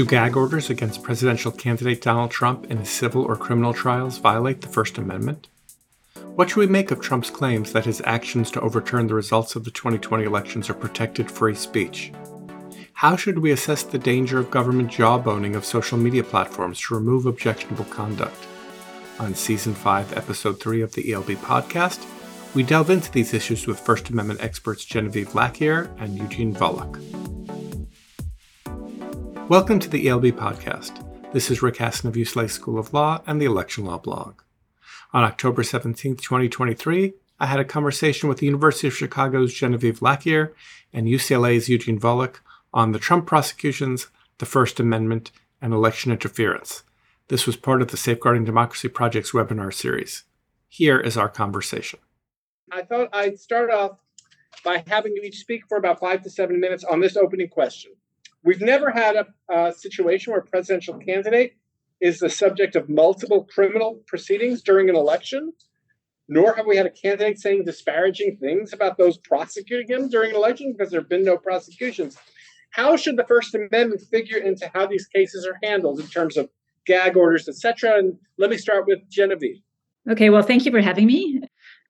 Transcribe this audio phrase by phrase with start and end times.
[0.00, 4.62] Do gag orders against presidential candidate Donald Trump in his civil or criminal trials violate
[4.62, 5.48] the First Amendment?
[6.36, 9.64] What should we make of Trump's claims that his actions to overturn the results of
[9.64, 12.14] the 2020 elections are protected free speech?
[12.94, 17.26] How should we assess the danger of government jawboning of social media platforms to remove
[17.26, 18.46] objectionable conduct?
[19.18, 22.02] On Season 5, Episode 3 of the ELB podcast,
[22.54, 27.29] we delve into these issues with First Amendment experts Genevieve Lakier and Eugene Volokh.
[29.50, 31.04] Welcome to the ELB podcast.
[31.32, 34.42] This is Rick Hasen of UCLA School of Law and the Election Law blog.
[35.12, 40.52] On October 17, 2023, I had a conversation with the University of Chicago's Genevieve Lakier
[40.92, 42.36] and UCLA's Eugene Volokh
[42.72, 44.06] on the Trump prosecutions,
[44.38, 46.84] the First Amendment, and election interference.
[47.26, 50.22] This was part of the Safeguarding Democracy Project's webinar series.
[50.68, 51.98] Here is our conversation.
[52.70, 53.98] I thought I'd start off
[54.64, 57.90] by having you each speak for about five to seven minutes on this opening question.
[58.42, 61.56] We've never had a, a situation where a presidential candidate
[62.00, 65.52] is the subject of multiple criminal proceedings during an election,
[66.28, 70.36] nor have we had a candidate saying disparaging things about those prosecuting him during an
[70.36, 72.16] election because there have been no prosecutions.
[72.70, 76.48] How should the First Amendment figure into how these cases are handled in terms of
[76.86, 77.98] gag orders, etc.?
[77.98, 79.60] And let me start with Genevieve.
[80.08, 81.40] Okay, well, thank you for having me.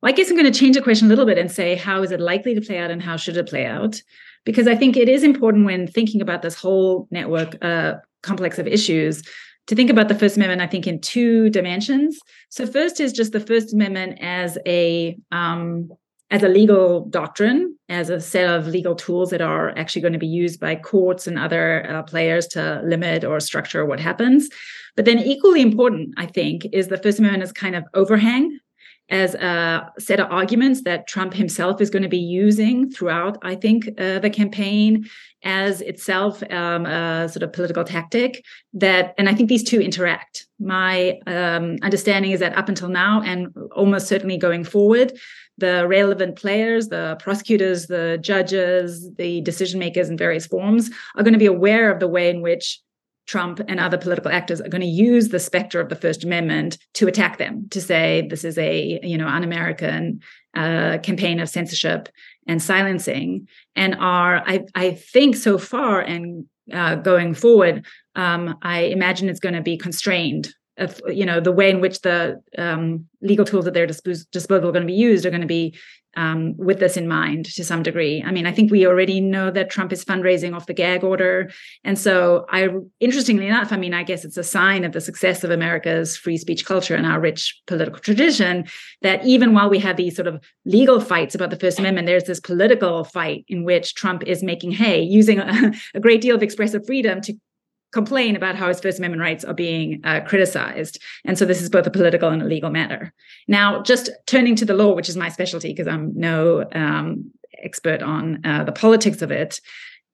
[0.03, 2.03] Well, I guess I'm going to change the question a little bit and say how
[2.03, 4.03] is it likely to play out and how should it play out?
[4.45, 8.67] Because I think it is important when thinking about this whole network uh, complex of
[8.67, 9.23] issues
[9.67, 12.19] to think about the First Amendment, I think, in two dimensions.
[12.49, 15.91] So, first is just the First Amendment as a um,
[16.33, 20.19] as a legal doctrine, as a set of legal tools that are actually going to
[20.19, 24.49] be used by courts and other uh, players to limit or structure what happens.
[24.97, 28.59] But then, equally important, I think, is the First Amendment as kind of overhang
[29.11, 33.57] as a set of arguments that Trump himself is going to be using throughout, I
[33.57, 35.09] think, uh, the campaign
[35.43, 38.45] as itself um, a sort of political tactic.
[38.73, 40.47] That, and I think these two interact.
[40.59, 45.19] My um, understanding is that up until now, and almost certainly going forward,
[45.59, 51.35] the relevant players, the prosecutors, the judges, the decision makers in various forms are going
[51.35, 52.81] to be aware of the way in which
[53.31, 56.79] Trump and other political actors are going to use the specter of the First Amendment
[56.95, 60.21] to attack them, to say this is a you know un-American
[60.57, 62.09] uh, campaign of censorship
[62.49, 63.47] and silencing,
[63.77, 67.87] and are I I think so far and uh, going forward,
[68.17, 72.01] um, I imagine it's going to be constrained of you know the way in which
[72.01, 75.47] the um, legal tools at their disposal are going to be used are going to
[75.47, 75.79] be
[76.17, 78.23] um, with this in mind to some degree.
[78.27, 81.51] I mean, I think we already know that Trump is fundraising off the gag order,
[81.85, 82.69] and so I,
[82.99, 86.37] interestingly enough, I mean, I guess it's a sign of the success of America's free
[86.37, 88.65] speech culture and our rich political tradition
[89.03, 92.25] that even while we have these sort of legal fights about the First Amendment, there's
[92.25, 96.43] this political fight in which Trump is making hay, using a, a great deal of
[96.43, 97.35] expressive freedom to
[97.93, 100.99] complain about how his First Amendment rights are being uh, criticized.
[101.25, 103.13] And so this is both a political and a legal matter.
[103.49, 107.31] Now, just turning to the law, which is my specialty because I'm no um,
[107.63, 109.61] expert on uh, the politics of it.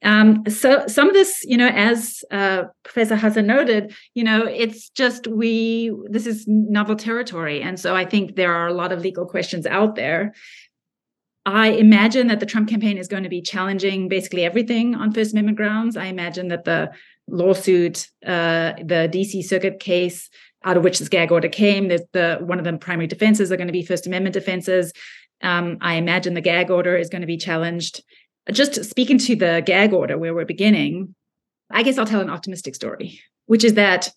[0.03, 4.91] Um, so some of this, you know, as uh, Professor Hasen noted, you know, it's
[4.91, 5.91] just we.
[6.09, 9.67] This is novel territory, and so I think there are a lot of legal questions
[9.67, 10.35] out there.
[11.47, 15.33] I imagine that the Trump campaign is going to be challenging basically everything on First
[15.33, 15.97] Amendment grounds.
[15.97, 16.91] I imagine that the
[17.29, 20.31] lawsuit, uh, the DC Circuit case
[20.65, 23.57] out of which this gag order came, there's the one of the primary defenses are
[23.57, 24.93] going to be First Amendment defenses.
[25.43, 28.03] Um, I imagine the gag order is going to be challenged.
[28.51, 31.15] Just speaking to the gag order where we're beginning,
[31.71, 34.11] I guess I'll tell an optimistic story, which is that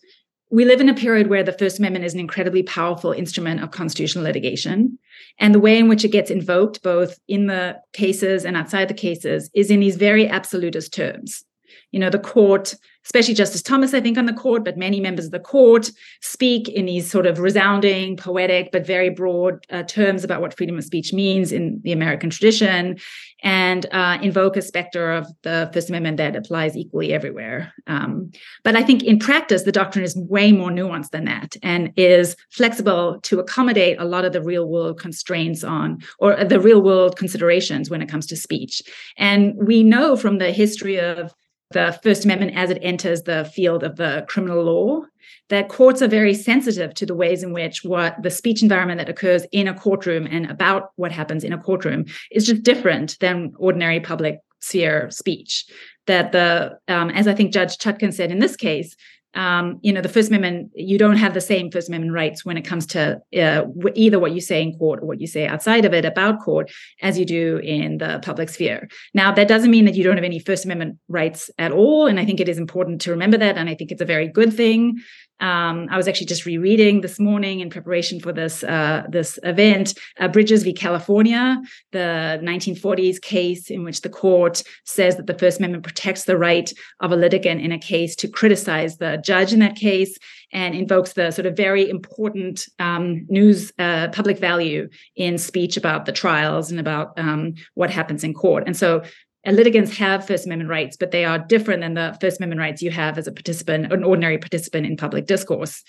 [0.52, 3.70] we live in a period where the First Amendment is an incredibly powerful instrument of
[3.70, 4.98] constitutional litigation.
[5.38, 8.96] And the way in which it gets invoked, both in the cases and outside the
[8.96, 11.44] cases, is in these very absolutist terms
[11.92, 12.76] you know the court
[13.10, 15.92] especially justice thomas i think on the court but many members of the court
[16.22, 20.78] speak in these sort of resounding poetic but very broad uh, terms about what freedom
[20.78, 22.98] of speech means in the american tradition
[23.42, 27.74] and uh, invoke a specter of the first amendment that applies equally everywhere.
[27.88, 28.32] Um,
[28.64, 32.36] but i think in practice the doctrine is way more nuanced than that and is
[32.52, 37.18] flexible to accommodate a lot of the real world constraints on or the real world
[37.18, 38.82] considerations when it comes to speech.
[39.18, 41.34] And we know from the history of
[41.72, 45.02] the First Amendment as it enters the field of the criminal law,
[45.50, 49.10] that courts are very sensitive to the ways in which what the speech environment that
[49.10, 53.54] occurs in a courtroom and about what happens in a courtroom is just different than
[53.58, 55.66] ordinary public sphere speech.
[56.08, 58.96] That the, um, as I think Judge Chutkan said in this case,
[59.36, 62.58] um, you know, the First Amendment, you don't have the same First Amendment rights when
[62.58, 65.86] it comes to uh, either what you say in court or what you say outside
[65.86, 66.72] of it about court
[67.02, 68.90] as you do in the public sphere.
[69.14, 72.08] Now, that doesn't mean that you don't have any First Amendment rights at all.
[72.08, 73.58] And I think it is important to remember that.
[73.58, 75.00] And I think it's a very good thing.
[75.40, 79.98] Um, I was actually just rereading this morning in preparation for this uh, this event,
[80.20, 80.74] uh, Bridges v.
[80.74, 86.38] California, the 1940s case in which the court says that the First Amendment protects the
[86.38, 90.18] right of a litigant in a case to criticize the judge in that case
[90.52, 96.06] and invokes the sort of very important um, news uh, public value in speech about
[96.06, 98.64] the trials and about um, what happens in court.
[98.66, 99.04] And so
[99.46, 102.92] litigants have First Amendment rights, but they are different than the First Amendment rights you
[102.92, 105.84] have as a participant, an ordinary participant in public discourse.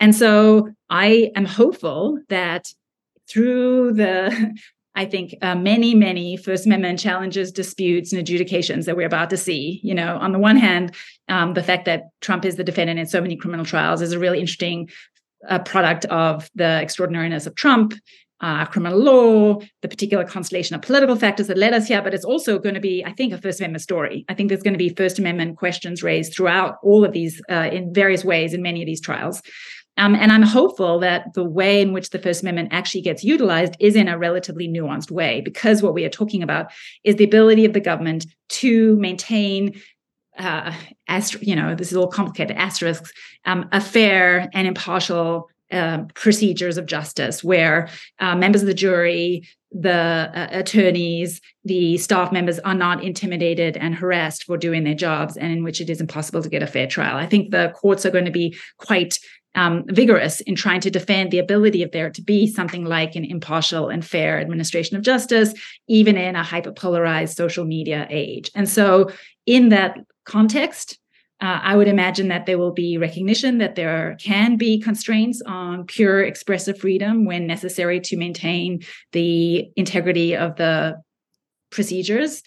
[0.00, 2.68] And so I am hopeful that
[3.28, 4.54] through the
[4.96, 9.36] I think uh, many, many First Amendment challenges, disputes, and adjudications that we're about to
[9.36, 9.78] see.
[9.82, 10.94] You know, on the one hand,
[11.28, 14.18] um, the fact that Trump is the defendant in so many criminal trials is a
[14.18, 14.88] really interesting
[15.46, 17.92] uh, product of the extraordinariness of Trump
[18.40, 22.24] uh, criminal law, the particular constellation of political factors that led us here, but it's
[22.24, 24.24] also going to be, I think, a First Amendment story.
[24.28, 27.70] I think there's going to be First Amendment questions raised throughout all of these uh,
[27.72, 29.42] in various ways in many of these trials.
[29.98, 33.74] Um, and I'm hopeful that the way in which the First Amendment actually gets utilized
[33.80, 36.70] is in a relatively nuanced way, because what we are talking about
[37.02, 39.80] is the ability of the government to maintain
[40.38, 40.70] uh,
[41.40, 43.10] you know, this is all complicated asterisks,
[43.46, 47.88] um, a fair and impartial uh, procedures of justice where
[48.20, 53.94] uh, members of the jury, the uh, attorneys, the staff members are not intimidated and
[53.94, 56.86] harassed for doing their jobs, and in which it is impossible to get a fair
[56.86, 57.16] trial.
[57.16, 59.18] I think the courts are going to be quite
[59.56, 63.24] um, vigorous in trying to defend the ability of there to be something like an
[63.24, 65.54] impartial and fair administration of justice,
[65.88, 68.50] even in a hyperpolarized social media age.
[68.54, 69.10] And so,
[69.46, 70.98] in that context,
[71.40, 75.84] uh, I would imagine that there will be recognition that there can be constraints on
[75.84, 81.00] pure expressive freedom when necessary to maintain the integrity of the
[81.70, 82.42] procedures.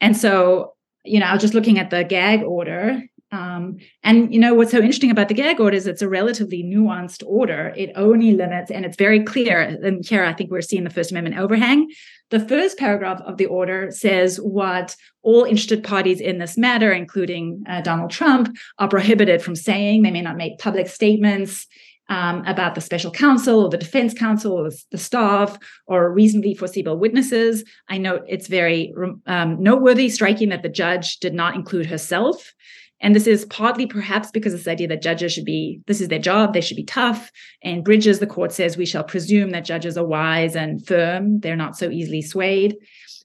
[0.00, 0.72] And so,
[1.04, 3.02] you know, I was just looking at the gag order
[3.32, 6.62] um, and you know what's so interesting about the gag order is it's a relatively
[6.62, 7.72] nuanced order.
[7.74, 9.60] It only limits, and it's very clear.
[9.60, 11.90] And here, I think we're seeing the First Amendment overhang.
[12.32, 17.62] The first paragraph of the order says what all interested parties in this matter, including
[17.68, 20.00] uh, Donald Trump, are prohibited from saying.
[20.00, 21.66] They may not make public statements.
[22.08, 25.56] Um, about the special counsel or the defense counsel or the staff
[25.86, 27.64] or reasonably foreseeable witnesses.
[27.88, 28.92] I note it's very
[29.26, 32.52] um, noteworthy, striking that the judge did not include herself
[33.02, 36.20] and this is partly perhaps because this idea that judges should be, this is their
[36.20, 37.32] job, they should be tough.
[37.62, 41.56] And Bridges, the court says, we shall presume that judges are wise and firm, they're
[41.56, 42.76] not so easily swayed.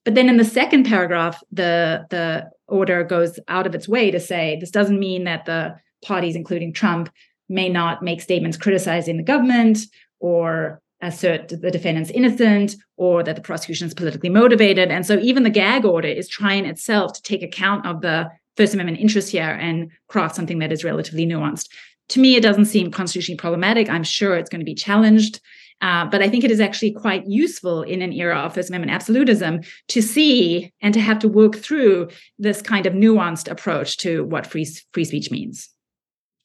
[0.03, 4.19] But then in the second paragraph, the, the order goes out of its way to
[4.19, 7.09] say this doesn't mean that the parties, including Trump,
[7.47, 9.79] may not make statements criticizing the government
[10.19, 14.89] or assert the defendant's innocent or that the prosecution is politically motivated.
[14.89, 18.73] And so even the gag order is trying itself to take account of the First
[18.73, 21.69] Amendment interest here and craft something that is relatively nuanced.
[22.09, 23.89] To me, it doesn't seem constitutionally problematic.
[23.89, 25.39] I'm sure it's going to be challenged.
[25.81, 28.91] Uh, but I think it is actually quite useful in an era of First Amendment
[28.91, 32.09] absolutism to see and to have to work through
[32.39, 35.69] this kind of nuanced approach to what free, free speech means.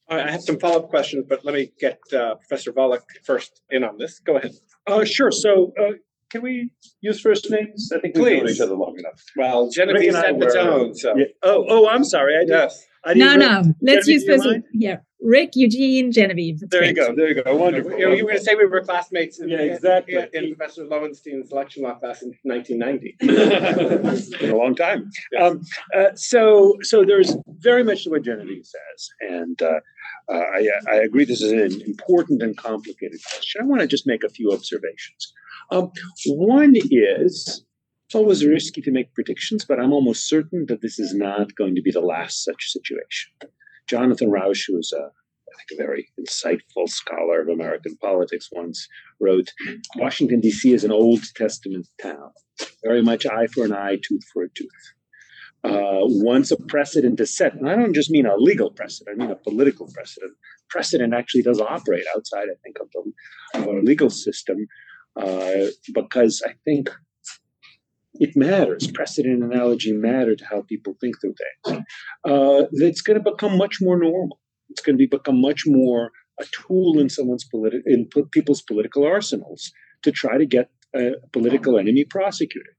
[0.09, 3.85] I have some follow up questions, but let me get uh, Professor Volokh first in
[3.85, 4.19] on this.
[4.19, 4.52] Go ahead.
[4.87, 5.31] Uh, sure.
[5.31, 5.92] So, uh,
[6.33, 6.71] can we
[7.03, 7.93] use first names?
[7.95, 9.23] I think we've known each other long enough.
[9.37, 11.15] Well, Genevieve said its own, so.
[11.17, 11.27] Yeah.
[11.43, 12.37] Oh, oh, I'm sorry.
[12.37, 12.49] I did.
[12.49, 12.87] Yes.
[13.05, 13.75] I No, didn't no.
[13.83, 14.45] Let's Genevieve, use first.
[14.47, 14.65] mind?
[14.73, 16.61] Yeah, Rick, Eugene, Genevieve.
[16.61, 17.09] That's There you great.
[17.09, 17.15] go.
[17.17, 17.57] There you go.
[17.57, 17.91] Wonderful.
[17.99, 20.15] You, know, you were going to say we were classmates in, Yeah, exactly.
[20.15, 23.17] in, in Professor Lowenstein's election law class in 1990.
[23.21, 25.11] it's been a long time.
[25.41, 25.62] Um,
[25.97, 29.81] uh, so, so there's very much what Genevieve says, and uh,
[30.33, 31.25] uh, I, I agree.
[31.25, 33.62] This is an important and complicated question.
[33.62, 35.33] I want to just make a few observations.
[35.73, 35.91] Um,
[36.26, 37.64] one is
[38.07, 41.75] it's always risky to make predictions, but I'm almost certain that this is not going
[41.76, 43.33] to be the last such situation.
[43.88, 48.87] Jonathan Rauch, who is a I think a very insightful scholar of American politics, once
[49.21, 49.52] wrote,
[49.97, 50.73] "Washington D.C.
[50.73, 52.31] is an Old Testament town,
[52.85, 54.85] very much eye for an eye, tooth for a tooth."
[55.64, 59.25] Uh, once a precedent is set, and I don't just mean a legal precedent, I
[59.25, 60.33] mean a political precedent.
[60.69, 64.67] Precedent actually does operate outside, I think, of, the, of our legal system
[65.16, 66.90] uh, because I think
[68.14, 68.90] it matters.
[68.90, 71.85] Precedent analogy matter to how people think through things.
[72.25, 74.38] Uh, it's going to become much more normal.
[74.71, 78.62] It's going to be become much more a tool in someone's politi- in p- people's
[78.62, 79.71] political arsenals
[80.02, 82.75] to try to get a political enemy prosecuted.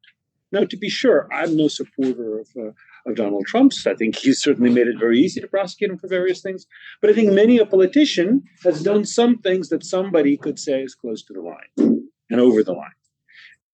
[0.52, 2.72] Now, to be sure, I'm no supporter of, uh,
[3.10, 3.88] of Donald Trump's.
[3.88, 6.68] I think he's certainly made it very easy to prosecute him for various things.
[7.02, 10.94] But I think many a politician has done some things that somebody could say is
[10.94, 11.93] close to the line
[12.34, 13.00] and over the line.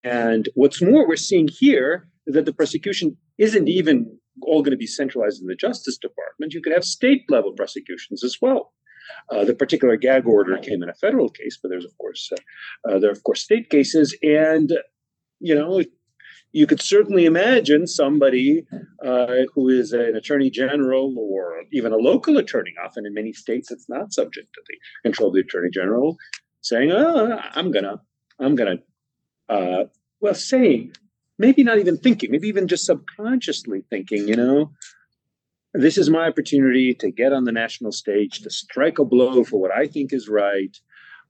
[0.03, 4.85] And what's more, we're seeing here that the prosecution isn't even all going to be
[4.85, 6.53] centralized in the Justice Department.
[6.53, 8.73] You could have state level prosecutions as well.
[9.31, 12.89] Uh, the particular gag order came in a federal case, but there's of course uh,
[12.89, 14.71] uh, there are of course state cases, and
[15.39, 15.81] you know
[16.51, 18.65] you could certainly imagine somebody
[19.03, 22.73] uh, who is an attorney general or even a local attorney.
[22.85, 24.77] Often in many states, it's not subject to the
[25.09, 26.17] control of the attorney general,
[26.61, 27.99] saying, "Oh, I'm gonna,
[28.39, 28.79] I'm gonna,"
[29.49, 29.85] uh,
[30.21, 30.93] well, saying,
[31.37, 34.71] maybe not even thinking, maybe even just subconsciously thinking, you know,
[35.73, 39.59] this is my opportunity to get on the national stage, to strike a blow for
[39.61, 40.75] what I think is right,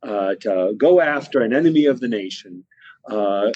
[0.03, 2.63] uh, to go after an enemy of the nation.
[3.09, 3.51] Uh,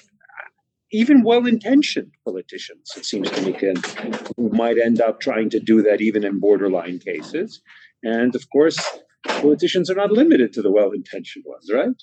[0.91, 3.75] even well-intentioned politicians, it seems to me, can
[4.37, 7.61] might end up trying to do that even in borderline cases.
[8.03, 8.77] And of course,
[9.25, 11.99] politicians are not limited to the well-intentioned ones, right?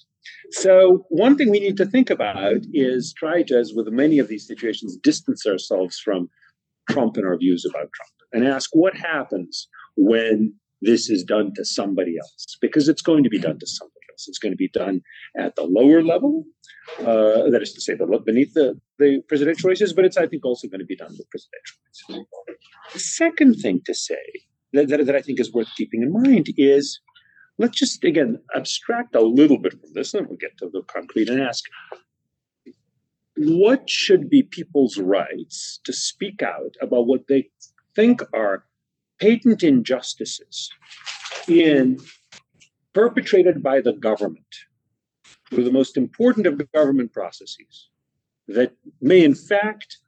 [0.51, 4.29] So one thing we need to think about is try to, as with many of
[4.29, 6.29] these situations, distance ourselves from
[6.91, 11.65] Trump and our views about Trump and ask what happens when this is done to
[11.65, 14.27] somebody else, because it's going to be done to somebody else.
[14.29, 15.03] It's going to be done
[15.39, 16.45] at the lower level,
[17.01, 20.69] uh, that is to say, beneath the, the presidential races, but it's, I think, also
[20.69, 22.27] going to be done with presidential races.
[22.93, 24.25] The second thing to say
[24.73, 27.01] that, that, that I think is worth keeping in mind is
[27.61, 31.29] let's just, again, abstract a little bit from this, and we'll get to the concrete
[31.29, 31.65] and ask
[33.37, 37.49] what should be people's rights to speak out about what they
[37.95, 38.65] think are
[39.21, 40.71] patent injustices
[41.47, 41.99] in
[42.95, 44.55] perpetrated by the government?
[45.51, 47.91] Through the most important of government processes
[48.49, 49.99] that may in fact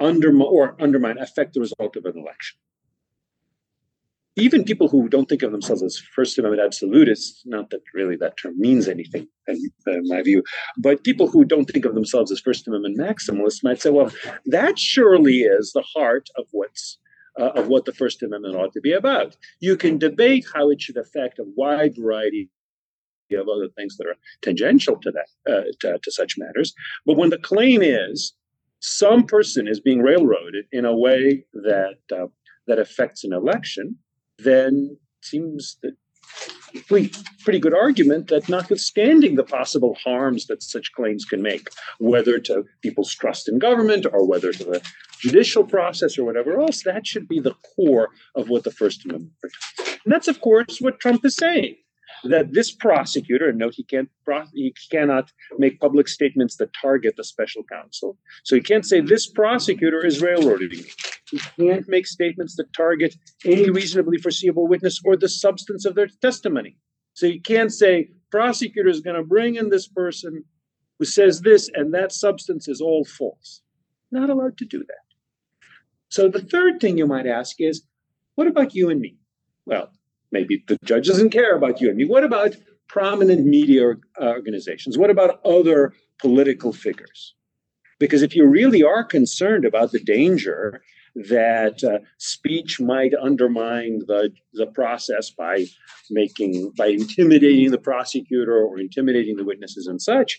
[0.00, 2.58] undermine or undermine affect the result of an election
[4.38, 8.36] even people who don't think of themselves as First Amendment absolutists, not that really that
[8.36, 10.42] term means anything in, in, my view,
[10.78, 14.12] but people who don't think of themselves as First Amendment maximalists might say, well,
[14.46, 16.98] that surely is the heart of what's
[17.38, 19.36] uh, of what the First Amendment ought to be about.
[19.60, 22.50] You can debate how it should affect a wide variety
[23.32, 26.74] of other things that are tangential to that, uh, to, to such matters.
[27.06, 28.32] But when the claim is
[28.80, 32.26] some person is being railroaded in a way that uh,
[32.66, 33.96] that affects an election,
[34.38, 35.94] then seems that
[36.86, 42.38] pretty, pretty good argument that notwithstanding the possible harms that such claims can make, whether
[42.38, 44.82] to people's trust in government or whether to the
[45.20, 49.32] judicial process or whatever else, that should be the core of what the First Amendment
[49.40, 50.00] protects.
[50.04, 51.76] And that's, of course, what Trump is saying.
[52.24, 54.08] That this prosecutor, and note he can't
[54.54, 58.18] he cannot make public statements that target the special counsel.
[58.44, 60.84] So he can't say this prosecutor is railroading me.
[61.30, 66.08] He can't make statements that target any reasonably foreseeable witness or the substance of their
[66.20, 66.76] testimony.
[67.14, 70.44] So you can't say prosecutor is going to bring in this person
[70.98, 73.62] who says this and that substance is all false.
[74.10, 75.06] Not allowed to do that.
[76.08, 77.82] So the third thing you might ask is,
[78.34, 79.16] what about you and me?
[79.66, 79.90] Well,
[80.32, 82.04] maybe the judge doesn't care about you and me.
[82.04, 82.56] What about
[82.88, 84.96] prominent media organizations?
[84.98, 87.34] What about other political figures?
[87.98, 90.80] Because if you really are concerned about the danger
[91.14, 95.66] that uh, speech might undermine the, the process by
[96.10, 100.38] making by intimidating the prosecutor or intimidating the witnesses and such,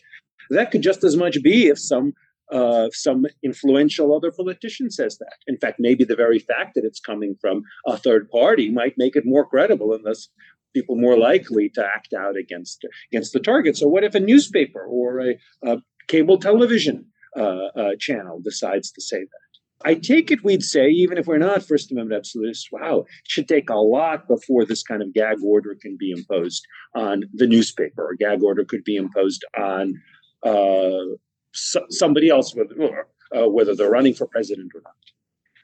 [0.50, 2.14] that could just as much be if some
[2.52, 5.38] uh, some influential other politician says that.
[5.48, 9.16] In fact, maybe the very fact that it's coming from a third party might make
[9.16, 10.30] it more credible and thus
[10.74, 13.78] people more likely to act out against against the target.
[13.78, 15.78] So, what if a newspaper or a, a
[16.08, 17.06] cable television
[17.38, 19.50] uh, uh, channel decides to say that?
[19.86, 23.48] I take it we'd say, even if we're not First Amendment absolutists, wow, it should
[23.48, 26.66] take a lot before this kind of gag order can be imposed
[26.96, 29.94] on the newspaper, or gag order could be imposed on
[30.44, 31.16] uh,
[31.52, 34.94] somebody else, whether, uh, whether they're running for president or not.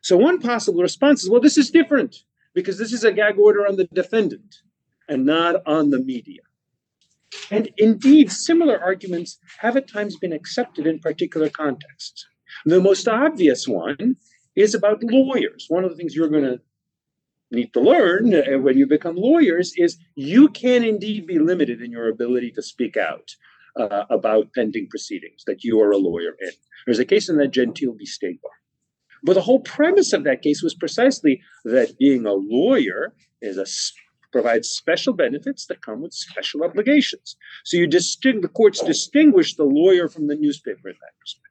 [0.02, 2.18] So one possible response is, well, this is different
[2.54, 4.58] because this is a gag order on the defendant
[5.10, 6.42] and not on the media.
[7.52, 12.26] And indeed, similar arguments have at times been accepted in particular contexts.
[12.66, 14.16] The most obvious one
[14.56, 15.66] is about lawyers.
[15.70, 16.62] One of the things you're going to
[17.52, 21.92] need to learn uh, when you become lawyers is you can indeed be limited in
[21.92, 23.36] your ability to speak out
[23.80, 26.52] uh, about pending proceedings that you are a lawyer in.
[26.86, 28.06] There's a case in that Gentile v.
[28.06, 28.52] State Bar.
[29.24, 33.66] But the whole premise of that case was precisely that being a lawyer is a
[34.32, 37.38] provides special benefits that come with special obligations.
[37.64, 41.46] So you distinct the courts distinguish the lawyer from the newspaper in that respect.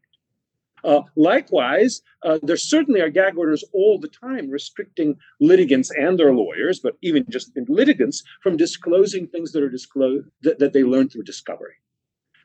[0.85, 6.35] Uh, likewise, uh, there certainly are gag orders all the time restricting litigants and their
[6.35, 11.09] lawyers, but even just litigants, from disclosing things that are disclosed that, that they learn
[11.09, 11.77] through discovery.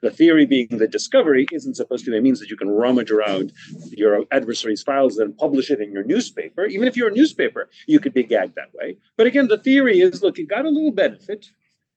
[0.02, 3.52] The theory being that discovery isn't supposed to be means that you can rummage around
[3.92, 6.66] your adversary's files and publish it in your newspaper.
[6.66, 8.98] Even if you're a newspaper, you could be gagged that way.
[9.18, 11.48] But again, the theory is look, you got a little benefit.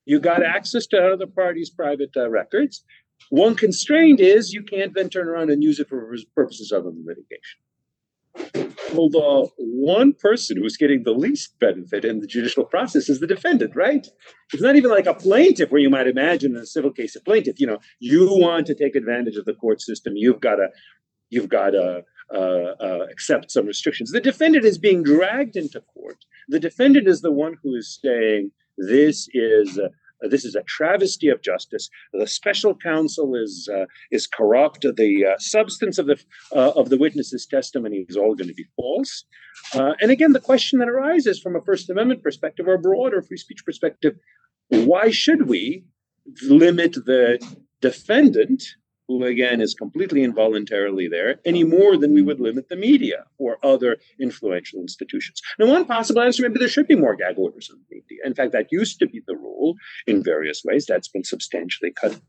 [0.05, 2.85] You got access to other parties' private uh, records.
[3.31, 7.07] One constraint is you can't then turn around and use it for purposes other than
[7.07, 8.72] litigation.
[8.95, 13.27] Well, the one person who's getting the least benefit in the judicial process is the
[13.27, 14.07] defendant, right?
[14.53, 17.21] It's not even like a plaintiff where you might imagine in a civil case a
[17.21, 20.69] plaintiff, you know, you want to take advantage of the court system, you've got to,
[21.31, 22.03] you've got to
[22.35, 24.11] uh, uh, accept some restrictions.
[24.11, 26.25] The defendant is being dragged into court.
[26.49, 29.79] The defendant is the one who is saying, this is
[30.29, 31.89] this is a travesty of justice.
[32.13, 34.83] The special counsel is uh, is corrupt.
[34.83, 36.19] The uh, substance of the
[36.55, 39.25] uh, of the witness's testimony is all going to be false.
[39.75, 43.37] Uh, and again, the question that arises from a First Amendment perspective or broader free
[43.37, 44.17] speech perspective:
[44.69, 45.85] Why should we
[46.43, 47.39] limit the
[47.81, 48.63] defendant
[49.19, 53.59] who again is completely involuntarily there, any more than we would limit the media or
[53.63, 55.41] other influential institutions.
[55.59, 58.19] Now, one possible answer maybe there should be more gag orders on the media.
[58.25, 59.75] In fact, that used to be the rule
[60.07, 60.87] in various ways.
[60.87, 62.21] That's been substantially cut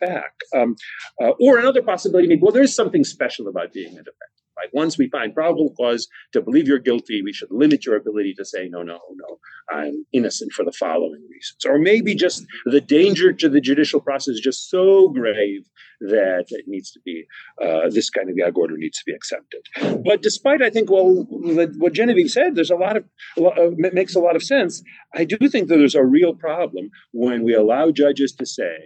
[0.00, 0.32] back.
[0.54, 0.76] Um,
[1.20, 4.37] uh, or another possibility, maybe, well, there's something special about being a defendant.
[4.72, 8.44] Once we find probable cause to believe you're guilty, we should limit your ability to
[8.44, 9.38] say, no, no, no,
[9.70, 11.64] I'm innocent for the following reasons.
[11.66, 15.68] Or maybe just the danger to the judicial process is just so grave
[16.00, 17.24] that it needs to be,
[17.62, 19.62] uh, this kind of gag order needs to be accepted.
[20.04, 23.04] But despite, I think, well, what Genevieve said, there's a lot of,
[23.36, 24.82] a lot of, makes a lot of sense.
[25.14, 28.76] I do think that there's a real problem when we allow judges to say,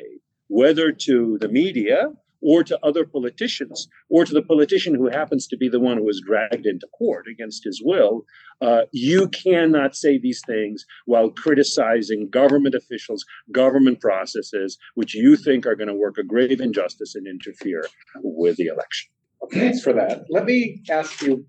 [0.49, 2.09] whether to the media
[2.43, 6.05] or to other politicians, or to the politician who happens to be the one who
[6.05, 8.25] was dragged into court against his will,
[8.61, 15.67] uh, you cannot say these things while criticizing government officials, government processes, which you think
[15.67, 17.87] are going to work a grave injustice and interfere
[18.23, 19.11] with the election.
[19.53, 20.25] Thanks for that.
[20.31, 21.47] Let me ask you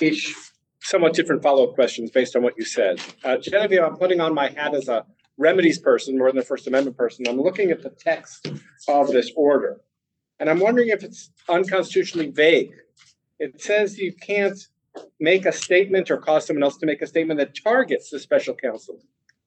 [0.00, 0.34] each
[0.82, 3.00] somewhat different follow up questions based on what you said.
[3.24, 5.06] Uh, Genevieve, I'm putting on my hat as a
[5.38, 7.26] remedies person more than a First Amendment person.
[7.26, 8.48] I'm looking at the text
[8.88, 9.80] of this order.
[10.38, 12.72] And I'm wondering if it's unconstitutionally vague.
[13.38, 14.58] It says you can't
[15.20, 18.54] make a statement or cause someone else to make a statement that targets the special
[18.54, 18.96] counsel.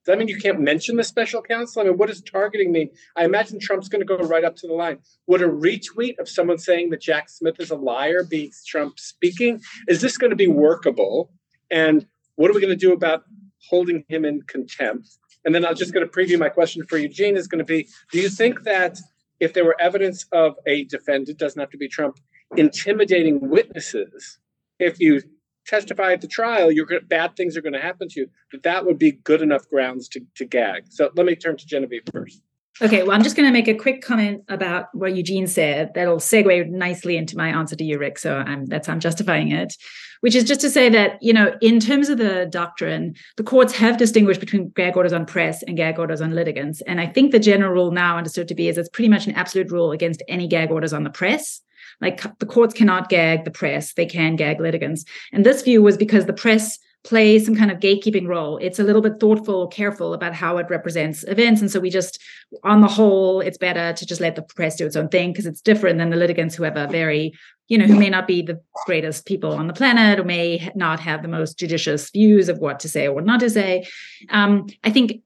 [0.08, 1.82] Does that mean you can't mention the special counsel?
[1.82, 2.90] I mean, what does targeting mean?
[3.18, 5.00] I imagine Trump's going to go right up to the line.
[5.28, 9.62] Would a retweet of someone saying that Jack Smith is a liar be Trump speaking?
[9.90, 11.34] Is this going to be workable?
[11.70, 13.24] And what are we going to do about
[13.70, 15.10] holding him in contempt?
[15.44, 17.90] And then I'm just going to preview my question for Eugene is going to be
[18.12, 18.98] Do you think that
[19.40, 22.20] if there were evidence of a defendant, doesn't have to be Trump,
[22.56, 24.40] intimidating witnesses,
[24.80, 25.22] if you
[25.66, 28.28] testify at the trial, you're bad things are going to happen to you.
[28.52, 30.86] That that would be good enough grounds to, to gag.
[30.90, 32.42] So let me turn to Genevieve first.
[32.80, 35.94] Okay, well, I'm just going to make a quick comment about what Eugene said.
[35.96, 38.20] That'll segue nicely into my answer to you, Rick.
[38.20, 39.74] So I'm that's I'm justifying it,
[40.22, 43.74] which is just to say that you know, in terms of the doctrine, the courts
[43.74, 47.32] have distinguished between gag orders on press and gag orders on litigants, and I think
[47.32, 50.22] the general rule now understood to be is it's pretty much an absolute rule against
[50.28, 51.62] any gag orders on the press.
[52.00, 55.98] Like the courts cannot gag the press; they can gag litigants, and this view was
[55.98, 58.58] because the press play some kind of gatekeeping role.
[58.58, 61.62] It's a little bit thoughtful, careful about how it represents events.
[61.62, 62.20] And so we just,
[62.64, 65.46] on the whole, it's better to just let the press do its own thing because
[65.46, 67.34] it's different than the litigants who have a very,
[67.70, 71.00] you know, who may not be the greatest people on the planet or may not
[71.00, 73.88] have the most judicious views of what to say or what not to say.
[74.30, 75.22] Um, I think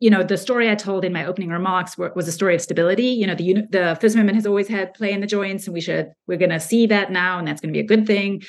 [0.00, 3.06] you know the story i told in my opening remarks was a story of stability
[3.06, 5.80] you know the the first amendment has always had play in the joints and we
[5.80, 8.42] should we're going to see that now and that's going to be a good thing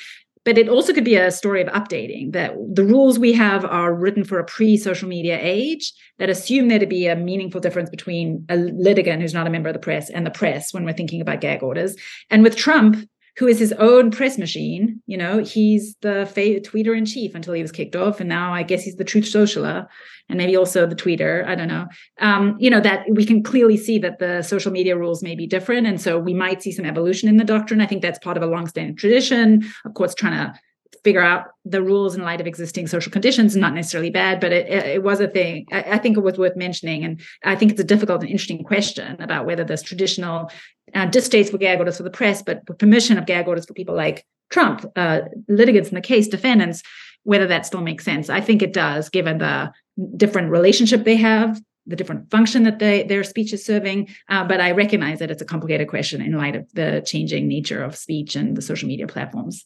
[0.44, 3.94] but it also could be a story of updating that the rules we have are
[3.94, 8.44] written for a pre-social media age that assume there to be a meaningful difference between
[8.48, 11.20] a litigant who's not a member of the press and the press when we're thinking
[11.20, 11.96] about gag orders.
[12.30, 16.30] And with trump who is his own press machine you know he's the
[16.64, 19.24] tweeter in chief until he was kicked off and now i guess he's the truth
[19.24, 19.86] socialer
[20.28, 21.86] and maybe also the tweeter i don't know.
[22.20, 25.46] Um, you know that we can clearly see that the social media rules may be
[25.46, 27.80] different and so we might see some evolution in the doctrine.
[27.80, 30.58] I think that's part of a long-standing tradition of course trying to
[31.04, 34.68] figure out the rules in light of existing social conditions not necessarily bad but it,
[34.68, 37.80] it was a thing I, I, think it was worth mentioning and i think it's
[37.80, 40.50] a difficult and interesting question about whether this traditional
[40.94, 44.24] uh, distasteful gag orders for the press but permission of gag orders for people like
[44.50, 46.82] trump uh, litigants in the case defendants
[47.24, 49.72] whether that still makes sense i think it does given the
[50.16, 54.08] different relationship they have the different function that they, their speech is serving.
[54.28, 57.82] Uh, but I recognize that it's a complicated question in light of the changing nature
[57.82, 59.64] of speech and the social media platforms.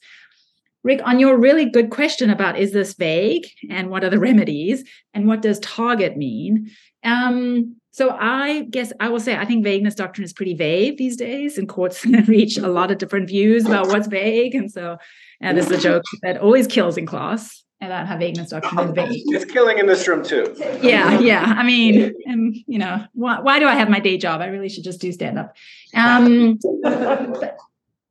[0.86, 4.84] Rick, on your really good question about is this vague and what are the remedies
[5.12, 6.70] and what does target mean?
[7.02, 11.16] Um, so I guess I will say I think vagueness doctrine is pretty vague these
[11.16, 14.54] days, and courts reach a lot of different views about what's vague.
[14.54, 14.98] And so
[15.42, 19.22] uh, is a joke that always kills in class about how vagueness doctrine is vague.
[19.26, 20.54] It's killing in this room too.
[20.82, 21.54] Yeah, yeah.
[21.56, 24.40] I mean, and you know, why, why do I have my day job?
[24.40, 25.56] I really should just do stand up.
[25.94, 27.56] Um, but,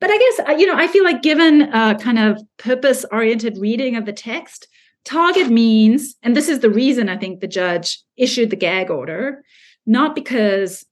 [0.06, 3.58] but I guess uh, you know, I feel like given a kind of purpose oriented
[3.58, 4.68] reading of the text,
[5.04, 9.44] target means, and this is the reason I think the judge issued the gag order,
[9.88, 10.86] not because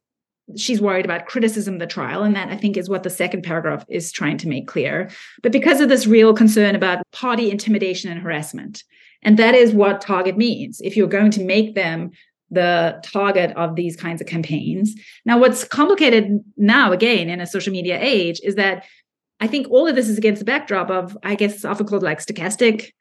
[0.58, 3.44] she's worried about criticism of the trial and that i think is what the second
[3.44, 5.10] paragraph is trying to make clear
[5.42, 8.84] but because of this real concern about party intimidation and harassment.
[9.22, 12.12] And that is what target means if you're going to make them
[12.52, 14.94] the target of these kinds of campaigns.
[15.26, 18.86] Now what's complicated now again in a social media age is that
[19.44, 22.04] i think all of this is against the backdrop of i guess it's often called
[22.04, 22.92] like stochastic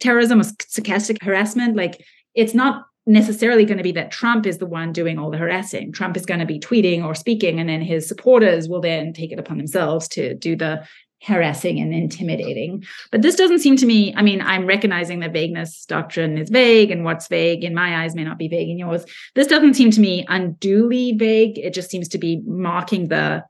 [0.00, 2.04] terrorism or stochastic harassment like
[2.34, 5.92] it's not necessarily going to be that Trump is the one doing all the harassing.
[5.92, 9.30] Trump is going to be tweeting or speaking, and then his supporters will then take
[9.30, 10.86] it upon themselves to do the
[11.22, 12.84] harassing and intimidating.
[13.10, 16.90] But this doesn't seem to me, I mean, I'm recognizing that vagueness doctrine is vague,
[16.90, 19.04] and what's vague in my eyes may not be vague in yours.
[19.34, 21.58] This doesn't seem to me unduly vague.
[21.58, 23.44] It just seems to be marking the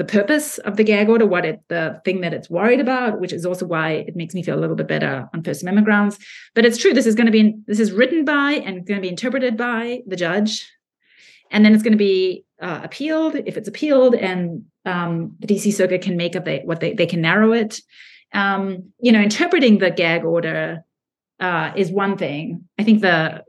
[0.00, 3.34] the purpose of the gag order, what it the thing that it's worried about, which
[3.34, 6.18] is also why it makes me feel a little bit better on First Amendment grounds.
[6.54, 9.02] But it's true, this is going to be this is written by and going to
[9.02, 10.66] be interpreted by the judge,
[11.50, 15.70] and then it's going to be uh, appealed if it's appealed, and um, the DC
[15.74, 17.82] Circuit can make up it what they they can narrow it.
[18.32, 20.82] Um, you know, interpreting the gag order
[21.40, 22.66] uh, is one thing.
[22.78, 23.44] I think the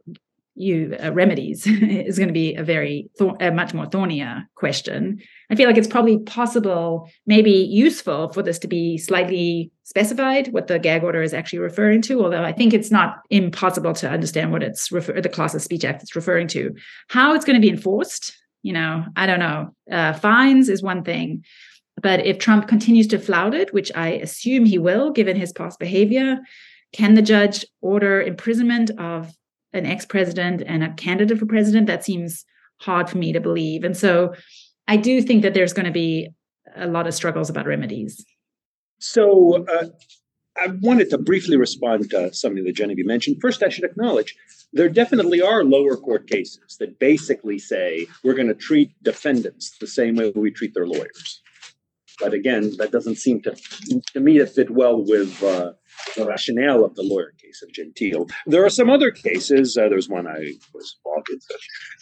[0.61, 5.19] you uh, remedies is going to be a very thor- a much more thornier question.
[5.49, 10.67] I feel like it's probably possible, maybe useful for this to be slightly specified what
[10.67, 12.23] the gag order is actually referring to.
[12.23, 15.83] Although I think it's not impossible to understand what it's refer- the class of speech
[15.83, 16.73] act it's referring to.
[17.09, 19.75] How it's going to be enforced, you know, I don't know.
[19.91, 21.43] Uh, fines is one thing,
[22.01, 25.79] but if Trump continues to flout it, which I assume he will, given his past
[25.79, 26.39] behavior,
[26.93, 29.33] can the judge order imprisonment of
[29.73, 32.45] an ex-president and a candidate for president that seems
[32.79, 33.83] hard for me to believe.
[33.83, 34.33] And so
[34.87, 36.29] i do think that there's going to be
[36.75, 38.25] a lot of struggles about remedies.
[38.99, 39.87] So uh,
[40.57, 43.37] i wanted to briefly respond to something that genevieve mentioned.
[43.41, 44.35] First i should acknowledge
[44.73, 49.87] there definitely are lower court cases that basically say we're going to treat defendants the
[49.87, 51.40] same way we treat their lawyers
[52.19, 53.55] but again that doesn't seem to
[54.13, 55.71] to me to fit well with uh,
[56.15, 58.27] the rationale of the lawyer case of Gentile.
[58.45, 59.77] There are some other cases.
[59.77, 61.39] Uh, there's one I was involved in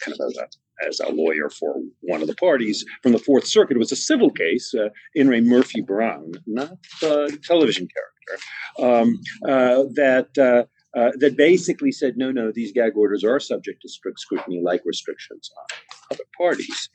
[0.00, 3.46] kind of as a, as a lawyer for one of the parties from the Fourth
[3.46, 3.76] Circuit.
[3.76, 8.44] It was a civil case uh, in re Murphy Brown, not a television character,
[8.78, 13.88] um, uh, that uh, that basically said, no, no, these gag orders are subject to
[13.88, 15.78] strict scrutiny, like restrictions on
[16.12, 16.88] other parties.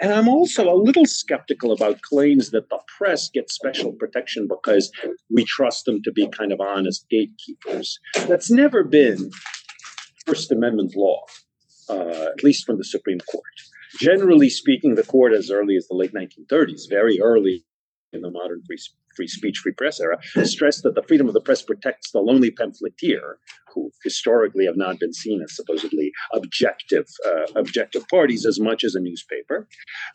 [0.00, 4.92] And I'm also a little skeptical about claims that the press gets special protection because
[5.34, 7.98] we trust them to be kind of honest gatekeepers.
[8.28, 9.30] That's never been
[10.26, 11.24] First Amendment law,
[11.88, 13.44] uh, at least from the Supreme Court.
[13.98, 17.64] Generally speaking, the court, as early as the late 1930s, very early
[18.12, 18.78] in the modern free
[19.14, 22.50] free speech, free press era, stressed that the freedom of the press protects the lonely
[22.50, 23.38] pamphleteer,
[23.74, 28.94] who historically have not been seen as supposedly objective uh, objective parties as much as
[28.94, 29.68] a newspaper.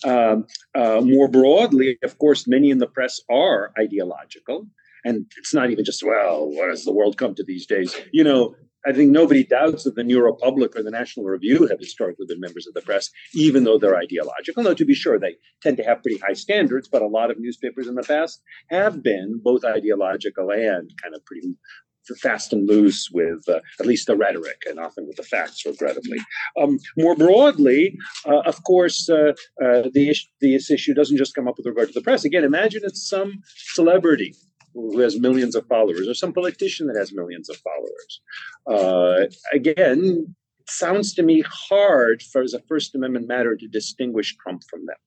[0.03, 4.67] Um, uh, more broadly, of course, many in the press are ideological.
[5.05, 7.95] And it's not even just, well, what has the world come to these days?
[8.11, 8.55] You know,
[8.87, 12.39] I think nobody doubts that the New Republic or the National Review have historically been
[12.39, 14.63] members of the press, even though they're ideological.
[14.63, 17.39] Though, to be sure, they tend to have pretty high standards, but a lot of
[17.39, 21.55] newspapers in the past have been both ideological and kind of pretty
[22.21, 26.19] fast and loose with uh, at least the rhetoric and often with the facts, regrettably.
[26.61, 31.47] Um, more broadly, uh, of course, uh, uh the is- this issue doesn't just come
[31.47, 32.23] up with regard to the press.
[32.23, 33.41] Again, imagine it's some
[33.73, 34.35] celebrity
[34.75, 38.21] who has millions of followers or some politician that has millions of followers.
[38.69, 44.35] Uh, again, it sounds to me hard for as a First Amendment matter to distinguish
[44.35, 44.97] Trump from them.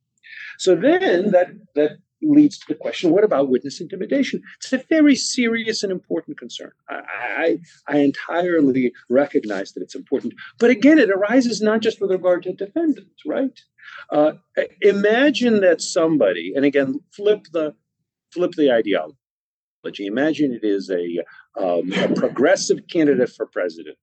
[0.59, 4.43] So then that that leads to the question: What about witness intimidation?
[4.57, 6.73] It's a very serious and important concern.
[6.89, 7.03] I,
[7.39, 12.43] I, I entirely recognize that it's important, but again, it arises not just with regard
[12.45, 13.59] to defendants, right?
[14.11, 14.33] Uh,
[14.81, 17.75] imagine that somebody, and again, flip the
[18.33, 19.17] flip the ideology.
[19.85, 21.25] Imagine it is a,
[21.61, 23.99] um, a progressive candidate for president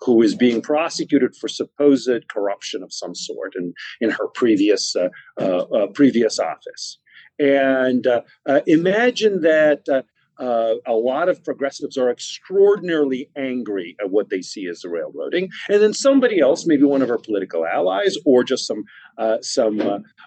[0.00, 5.08] who is being prosecuted for supposed corruption of some sort in, in her previous uh,
[5.40, 6.98] uh, uh previous office.
[7.38, 14.28] And uh, uh, imagine that uh, a lot of progressives are extraordinarily angry at what
[14.28, 18.16] they see as the railroading, and then somebody else, maybe one of our political allies,
[18.24, 18.82] or just some
[19.40, 19.80] some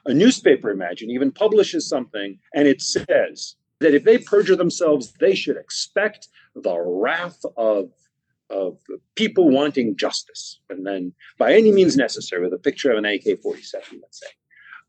[0.05, 5.35] a newspaper, imagine, even publishes something, and it says that if they perjure themselves, they
[5.35, 7.91] should expect the wrath of
[8.51, 8.77] of
[9.15, 13.41] people wanting justice, and then by any means necessary, with a picture of an AK
[13.41, 14.27] forty seven, let's say.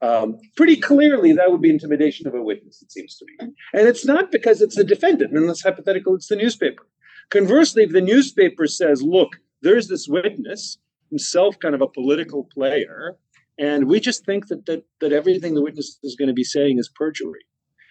[0.03, 3.53] Um, pretty clearly, that would be intimidation of a witness, it seems to me.
[3.73, 6.87] And it's not because it's the defendant, that's hypothetical, it's the newspaper.
[7.31, 10.77] Conversely, if the newspaper says, look, there's this witness,
[11.09, 13.17] himself kind of a political player,
[13.59, 16.79] and we just think that, that, that everything the witness is going to be saying
[16.79, 17.41] is perjury.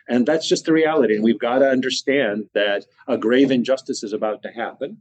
[0.08, 1.16] And that's just the reality.
[1.16, 4.98] And we've got to understand that a grave injustice is about to happen.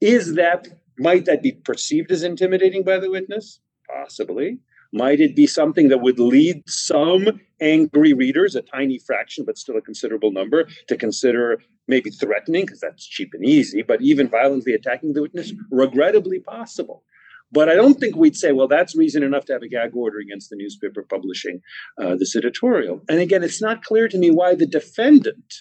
[0.00, 3.60] Is that, might that be perceived as intimidating by the witness?
[3.86, 4.58] Possibly.
[4.92, 9.76] Might it be something that would lead some angry readers, a tiny fraction, but still
[9.76, 14.72] a considerable number, to consider maybe threatening, because that's cheap and easy, but even violently
[14.72, 15.52] attacking the witness?
[15.70, 17.04] Regrettably possible.
[17.52, 20.18] But I don't think we'd say, well, that's reason enough to have a gag order
[20.18, 21.60] against the newspaper publishing
[22.00, 23.02] uh, this editorial.
[23.08, 25.54] And again, it's not clear to me why the defendant,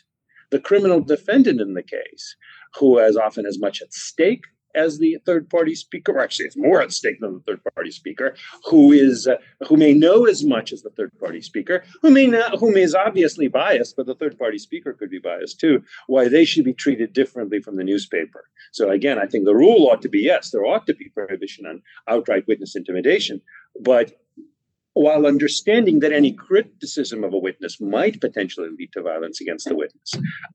[0.51, 2.35] the criminal defendant in the case,
[2.75, 4.43] who has often as much at stake
[4.75, 7.91] as the third party speaker, or actually it's more at stake than the third party
[7.91, 9.35] speaker, who is uh,
[9.67, 12.95] who may know as much as the third party speaker, who may not, whom is
[12.95, 15.83] obviously biased, but the third party speaker could be biased too.
[16.07, 18.45] Why they should be treated differently from the newspaper.
[18.71, 21.65] So again, I think the rule ought to be yes, there ought to be prohibition
[21.65, 23.41] on outright witness intimidation,
[23.79, 24.13] but
[24.93, 29.75] while understanding that any criticism of a witness might potentially lead to violence against the
[29.75, 30.11] witness,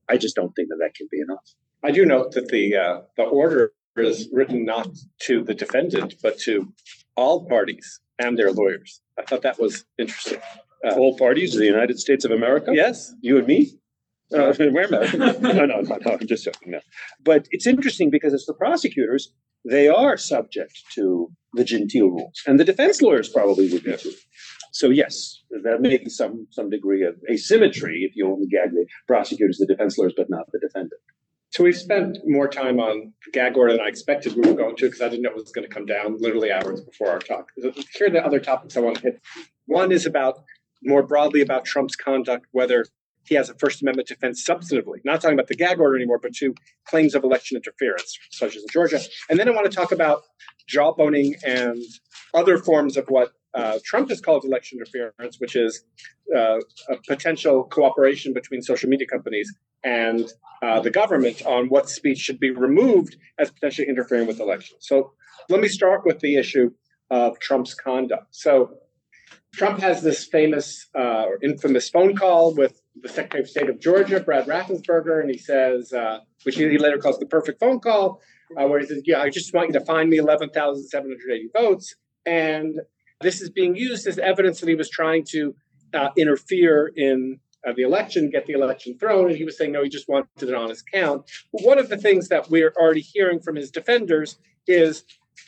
[0.09, 1.55] I just don't think that that can be enough.
[1.83, 4.88] I do note that the uh, the order is written not
[5.20, 6.72] to the defendant, but to
[7.16, 9.00] all parties and their lawyers.
[9.18, 10.40] I thought that was interesting.
[10.85, 12.72] Uh, all parties of the United States of America?
[12.74, 13.14] Yes.
[13.22, 13.78] You and me?
[14.33, 15.18] Uh, we're American.
[15.18, 16.72] no, no, no, no, I'm just joking.
[16.72, 16.80] No.
[17.22, 19.33] But it's interesting because as the prosecutors,
[19.64, 24.12] they are subject to the Gentile rules, and the defense lawyers probably would be too.
[24.72, 28.87] So yes, there may be some some degree of asymmetry if you only gag the
[29.07, 31.00] prosecutors, the defense lawyers, but not the defendant.
[31.55, 34.87] So we've spent more time on gag order than I expected we were going to
[34.87, 37.53] because I didn't know it was going to come down literally hours before our talk.
[37.97, 39.23] Here are the other topics I want to hit.
[39.67, 40.43] One is about
[40.83, 42.87] more broadly about Trump's conduct, whether
[43.29, 46.35] he has a First Amendment defense substantively, not talking about the gag order anymore, but
[46.35, 48.99] to claims of election interference, such as in Georgia.
[49.31, 50.23] And then I want to talk about
[50.69, 51.79] jawboning and
[52.35, 55.85] other forms of what uh, Trump has called election interference, which is
[56.35, 59.53] uh, a potential cooperation between social media companies
[59.85, 64.79] and uh, the government on what speech should be removed as potentially interfering with elections.
[64.81, 65.12] So
[65.49, 66.71] let me start with the issue
[67.11, 68.35] of Trump's conduct.
[68.35, 68.79] So
[69.55, 73.79] Trump has this famous uh, or infamous phone call with the Secretary of State of
[73.79, 78.21] Georgia, Brad Raffensperger, and he says, uh, which he later calls the perfect phone call,
[78.59, 81.95] uh, where he says, "Yeah, I just want you to find me 11,780 votes,"
[82.27, 82.81] and
[83.20, 85.55] this is being used as evidence that he was trying to
[85.92, 89.29] uh, interfere in uh, the election, get the election thrown.
[89.29, 91.24] And he was saying, no, he just wanted an honest count.
[91.53, 95.05] But one of the things that we're already hearing from his defenders is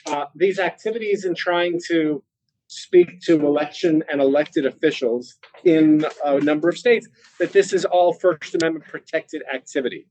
[0.06, 2.22] uh, these activities in trying to
[2.68, 8.12] speak to election and elected officials in a number of states, that this is all
[8.12, 10.06] First Amendment protected activity.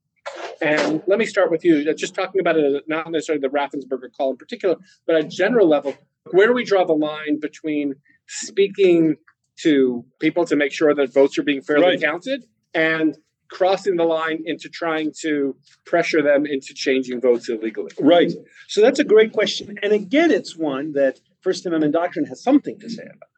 [0.61, 4.31] And let me start with you, just talking about it, not necessarily the Raffensperger call
[4.31, 5.95] in particular, but at a general level,
[6.31, 7.95] where do we draw the line between
[8.27, 9.17] speaking
[9.57, 12.01] to people to make sure that votes are being fairly right.
[12.01, 13.17] counted and
[13.49, 17.91] crossing the line into trying to pressure them into changing votes illegally?
[17.99, 18.31] Right.
[18.67, 19.77] So that's a great question.
[19.83, 23.29] And again, it's one that First Amendment doctrine has something to say about.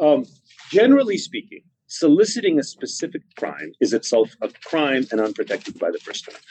[0.00, 0.24] Um,
[0.70, 1.62] generally speaking,
[1.98, 6.46] soliciting a specific crime is itself a crime and unprotected by the First Amendment.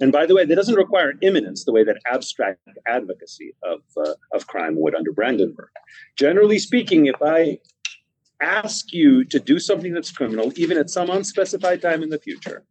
[0.00, 4.14] And by the way, that doesn't require imminence the way that abstract advocacy of, uh,
[4.32, 5.68] of crime would under Brandenburg.
[6.16, 7.58] Generally speaking, if I
[8.40, 12.64] ask you to do something that's criminal, even at some unspecified time in the future.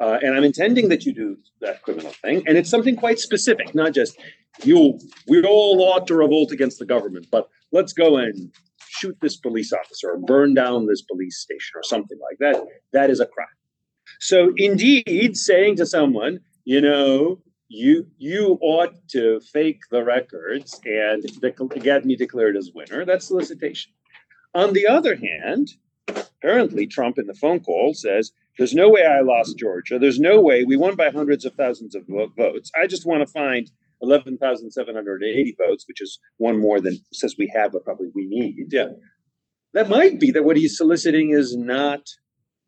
[0.00, 2.42] Uh, and I'm intending that you do that criminal thing.
[2.46, 4.18] And it's something quite specific, not just
[4.64, 8.52] you, we all ought to revolt against the government, but let's go and
[8.98, 12.64] shoot this police officer or burn down this police station or something like that.
[12.92, 13.46] That is a crime.
[14.20, 21.22] So indeed, saying to someone, you know, you you ought to fake the records and
[21.82, 23.92] get me declared as winner, that's solicitation.
[24.54, 25.68] On the other hand,
[26.08, 29.98] apparently Trump in the phone call says, There's no way I lost Georgia.
[29.98, 32.04] There's no way we won by hundreds of thousands of
[32.36, 32.70] votes.
[32.80, 33.70] I just want to find
[34.02, 38.66] 11,780 votes, which is one more than says we have, but probably we need.
[38.70, 38.90] Yeah.
[39.74, 42.02] That might be that what he's soliciting is not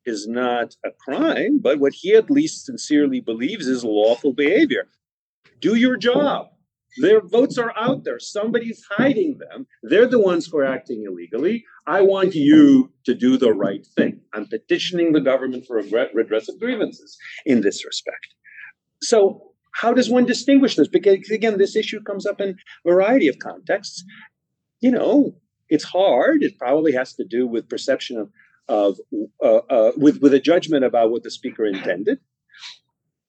[0.06, 4.88] is not a crime, but what he at least sincerely believes is lawful behavior.
[5.60, 6.46] Do your job.
[6.98, 8.18] Their votes are out there.
[8.18, 9.66] Somebody's hiding them.
[9.82, 11.64] They're the ones who are acting illegally.
[11.86, 14.20] I want you to do the right thing.
[14.34, 15.80] I'm petitioning the government for
[16.14, 17.16] redress of grievances
[17.46, 18.34] in this respect.
[19.02, 20.88] So, how does one distinguish this?
[20.88, 24.04] Because again, this issue comes up in a variety of contexts.
[24.80, 25.35] You know,
[25.68, 26.42] it's hard.
[26.42, 28.30] It probably has to do with perception of,
[28.68, 28.98] of
[29.42, 32.18] uh, uh, with with a judgment about what the speaker intended,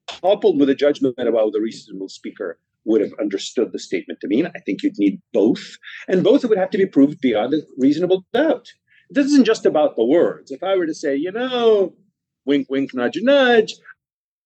[0.08, 4.47] coupled with a judgment about the reasonable speaker would have understood the statement to mean.
[4.47, 5.77] I think you'd need both,
[6.08, 8.67] and both would have to be proved beyond a reasonable doubt.
[9.10, 10.51] This isn't just about the words.
[10.51, 11.93] If I were to say, you know,
[12.45, 13.75] wink, wink, nudge, nudge,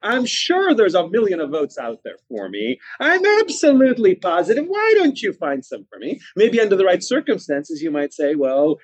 [0.02, 2.80] I'm sure there's a million of votes out there for me.
[3.00, 4.66] I'm absolutely positive.
[4.68, 6.20] Why don't you find some for me?
[6.36, 8.78] Maybe under the right circumstances, you might say, well,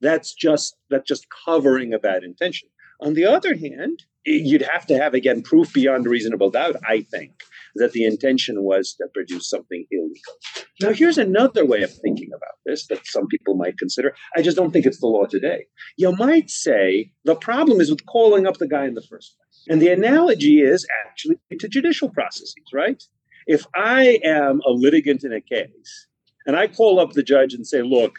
[0.00, 2.68] that's just that's just covering a bad intention.
[3.02, 7.42] On the other hand, you'd have to have again proof beyond reasonable doubt, I think,
[7.76, 10.34] that the intention was to produce something illegal.
[10.82, 14.14] Now, here's another way of thinking about this that some people might consider.
[14.36, 15.66] I just don't think it's the law today.
[15.96, 19.64] You might say the problem is with calling up the guy in the first place.
[19.68, 23.02] And the analogy is actually to judicial processes, right?
[23.46, 26.08] If I am a litigant in a case
[26.46, 28.18] and I call up the judge and say, look,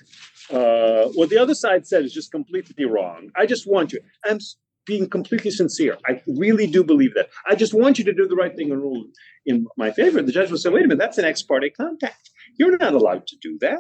[0.52, 3.30] uh, what the other side said is just completely wrong.
[3.36, 4.02] I just want you.
[4.26, 4.40] I'm
[4.92, 5.98] being completely sincere.
[6.06, 7.30] I really do believe that.
[7.50, 9.06] I just want you to do the right thing and rule
[9.46, 10.22] in my favor.
[10.22, 12.30] The judge will say, wait a minute, that's an ex parte contact.
[12.58, 13.80] You're not allowed to do that.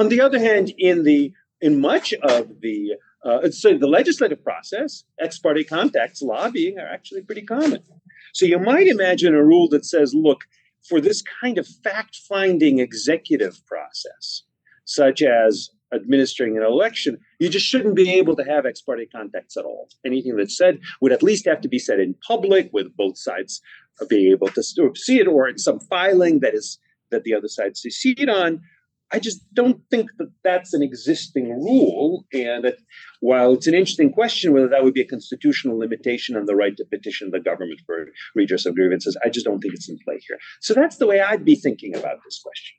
[0.00, 2.78] On the other hand, in the in much of the
[3.26, 7.82] uh, so the legislative process, ex parte contacts, lobbying are actually pretty common.
[8.32, 10.40] So you might imagine a rule that says, look,
[10.88, 14.44] for this kind of fact finding executive process,
[14.86, 19.56] such as administering an election, you just shouldn't be able to have ex parte contacts
[19.56, 19.88] at all.
[20.04, 23.60] Anything that's said would at least have to be said in public with both sides
[24.08, 26.78] being able to see it or in some filing that is
[27.10, 28.60] that the other side secede on.
[29.12, 32.24] I just don't think that that's an existing rule.
[32.32, 32.78] And that
[33.20, 36.76] while it's an interesting question whether that would be a constitutional limitation on the right
[36.76, 40.18] to petition the government for redress of grievances, I just don't think it's in play
[40.26, 40.38] here.
[40.60, 42.76] So that's the way I'd be thinking about this question.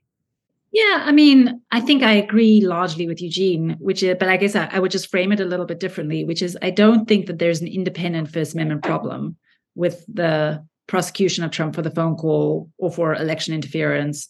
[0.78, 4.56] Yeah, I mean, I think I agree largely with Eugene, which is, but I guess
[4.56, 7.26] I, I, would just frame it a little bit differently, which is I don't think
[7.26, 9.38] that there's an independent First Amendment problem
[9.74, 14.30] with the prosecution of Trump for the phone call or for election interference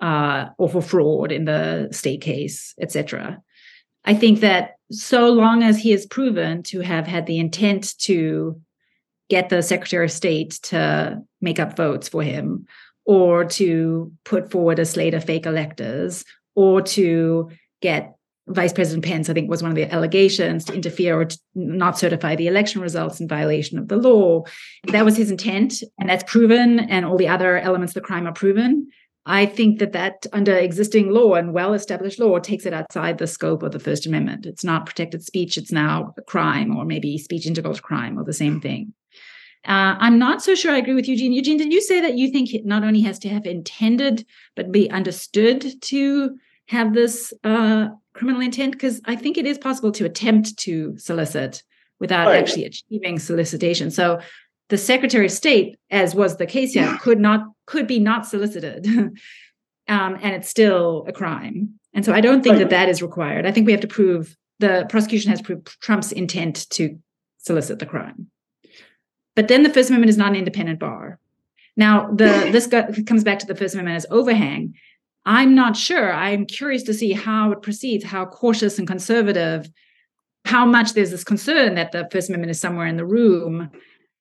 [0.00, 3.42] uh, or for fraud in the state case, etc.
[4.06, 8.58] I think that so long as he is proven to have had the intent to
[9.28, 12.66] get the Secretary of State to make up votes for him
[13.04, 18.14] or to put forward a slate of fake electors or to get
[18.48, 21.98] Vice President Pence, I think, was one of the allegations to interfere or to not
[21.98, 24.42] certify the election results in violation of the law.
[24.88, 28.26] That was his intent, and that's proven, and all the other elements of the crime
[28.26, 28.88] are proven.
[29.24, 33.28] I think that that, under existing law and well established law, takes it outside the
[33.28, 34.46] scope of the First Amendment.
[34.46, 38.24] It's not protected speech, it's now a crime, or maybe speech integral to crime, or
[38.24, 38.92] the same thing.
[39.64, 41.32] Uh, I'm not so sure I agree with Eugene.
[41.32, 44.72] Eugene, did you say that you think it not only has to have intended, but
[44.72, 48.72] be understood to have this uh, criminal intent?
[48.72, 51.62] Because I think it is possible to attempt to solicit
[52.00, 52.38] without right.
[52.38, 53.90] actually achieving solicitation.
[53.90, 54.20] So
[54.68, 58.86] the Secretary of State, as was the case here, could not could be not solicited,
[59.88, 61.78] um, and it's still a crime.
[61.94, 62.58] And so I don't think right.
[62.60, 63.46] that that is required.
[63.46, 66.98] I think we have to prove the prosecution has proved Trump's intent to
[67.38, 68.31] solicit the crime.
[69.34, 71.18] But then the First Amendment is not an independent bar.
[71.76, 72.66] Now, the this
[73.04, 74.74] comes back to the First Amendment as overhang.
[75.24, 76.12] I'm not sure.
[76.12, 79.70] I'm curious to see how it proceeds, how cautious and conservative,
[80.44, 83.70] how much there's this concern that the First Amendment is somewhere in the room.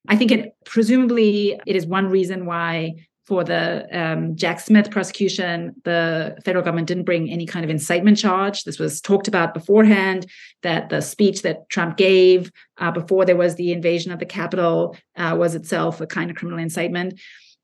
[0.08, 5.74] I think it presumably it is one reason why for the um, Jack Smith prosecution,
[5.86, 8.66] the federal government didn't bring any kind of incitement charge.
[8.66, 10.26] This was talked about beforehand
[10.64, 14.98] that the speech that Trump gave uh, before there was the invasion of the Capitol
[15.16, 17.22] uh, was itself a kind of criminal incitement.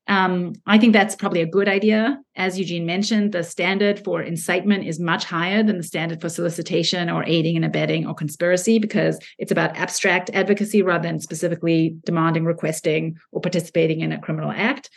[0.07, 2.17] Um, I think that's probably a good idea.
[2.37, 7.09] As Eugene mentioned, the standard for incitement is much higher than the standard for solicitation
[7.09, 12.45] or aiding and abetting or conspiracy because it's about abstract advocacy rather than specifically demanding,
[12.45, 14.89] requesting, or participating in a criminal act.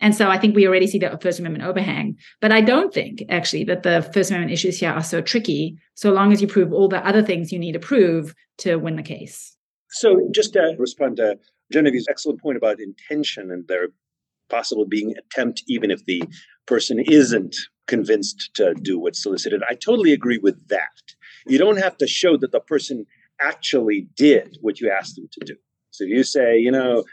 [0.00, 2.16] And so I think we already see the First Amendment overhang.
[2.40, 6.12] But I don't think actually that the First Amendment issues here are so tricky, so
[6.12, 9.02] long as you prove all the other things you need to prove to win the
[9.02, 9.56] case.
[9.90, 11.38] So just to respond to
[11.72, 13.88] Genevieve's excellent point about intention and there
[14.48, 16.22] possible being attempt, even if the
[16.66, 19.62] person isn't convinced to do what's solicited.
[19.68, 20.88] I totally agree with that.
[21.46, 23.06] You don't have to show that the person
[23.40, 25.56] actually did what you asked them to do.
[25.90, 27.04] So if you say, you know,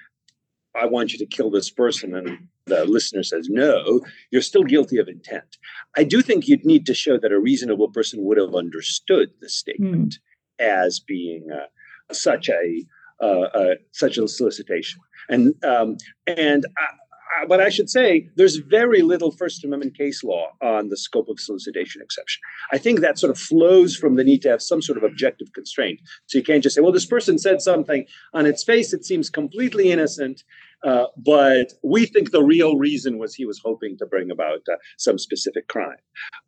[0.76, 4.02] I want you to kill this person, and the listener says no,
[4.32, 5.58] you're still guilty of intent.
[5.96, 9.50] I do think you'd need to show that a reasonable person would have understood the
[9.50, 10.16] statement
[10.60, 10.66] mm.
[10.66, 11.68] as being uh,
[12.14, 12.86] such a
[13.22, 15.00] uh, uh, such a solicitation.
[15.30, 15.98] And um,
[16.28, 16.88] and I,
[17.48, 21.40] but I should say there's very little First Amendment case law on the scope of
[21.40, 22.42] solicitation exception.
[22.72, 25.52] I think that sort of flows from the need to have some sort of objective
[25.54, 26.00] constraint.
[26.28, 29.30] So you can't just say, well, this person said something on its face, it seems
[29.30, 30.44] completely innocent,
[30.86, 34.76] uh, but we think the real reason was he was hoping to bring about uh,
[34.98, 35.98] some specific crime.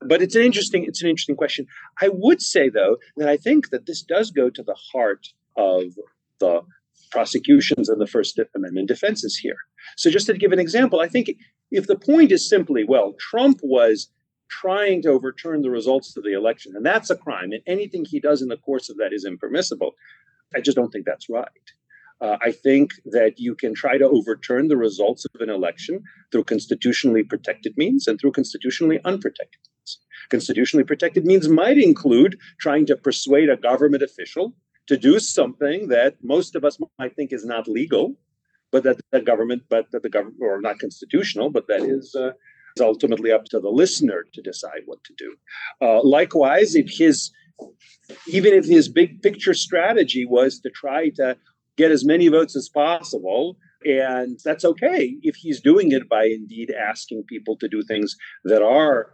[0.02, 1.66] But it's an interesting it's an interesting question.
[2.02, 5.28] I would say though that I think that this does go to the heart
[5.58, 5.96] of
[6.40, 6.62] the
[7.12, 9.58] prosecutions and the First Amendment defenses here.
[9.96, 11.32] So, just to give an example, I think
[11.72, 14.10] if the point is simply, well, Trump was
[14.50, 18.20] trying to overturn the results of the election, and that's a crime, and anything he
[18.20, 19.96] does in the course of that is impermissible,
[20.56, 21.48] I just don't think that's right.
[22.20, 26.45] Uh, I think that you can try to overturn the results of an election through
[26.45, 29.99] constitutionally protected means and through constitutionally unprotected means.
[30.30, 34.55] Constitutionally protected means might include trying to persuade a government official
[34.88, 38.15] to do something that most of us might think is not legal,
[38.72, 42.32] but that the government, but that the government, or not constitutional, but that is, uh,
[42.80, 45.36] ultimately up to the listener to decide what to do.
[45.82, 47.32] Uh, likewise, if his,
[48.28, 51.36] even if his big picture strategy was to try to
[51.78, 56.71] get as many votes as possible, and that's okay if he's doing it by indeed
[56.71, 59.11] asking people to do things that are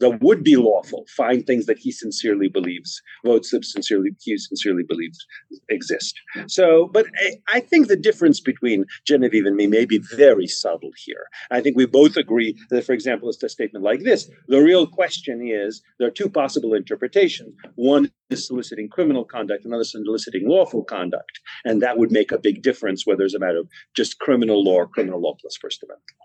[0.00, 4.82] that would be lawful, find things that he sincerely believes, votes that sincerely he sincerely
[4.86, 5.18] believes
[5.68, 6.14] exist.
[6.46, 10.90] So, but I, I, think the difference between Genevieve and me may be very subtle
[10.96, 11.26] here.
[11.50, 14.28] I think we both agree that, for example, it's a statement like this.
[14.48, 17.54] The real question is there are two possible interpretations.
[17.76, 21.40] One is soliciting criminal conduct, another is soliciting lawful conduct.
[21.64, 24.74] And that would make a big difference whether it's a matter of just criminal law
[24.74, 26.23] or criminal law plus First Amendment law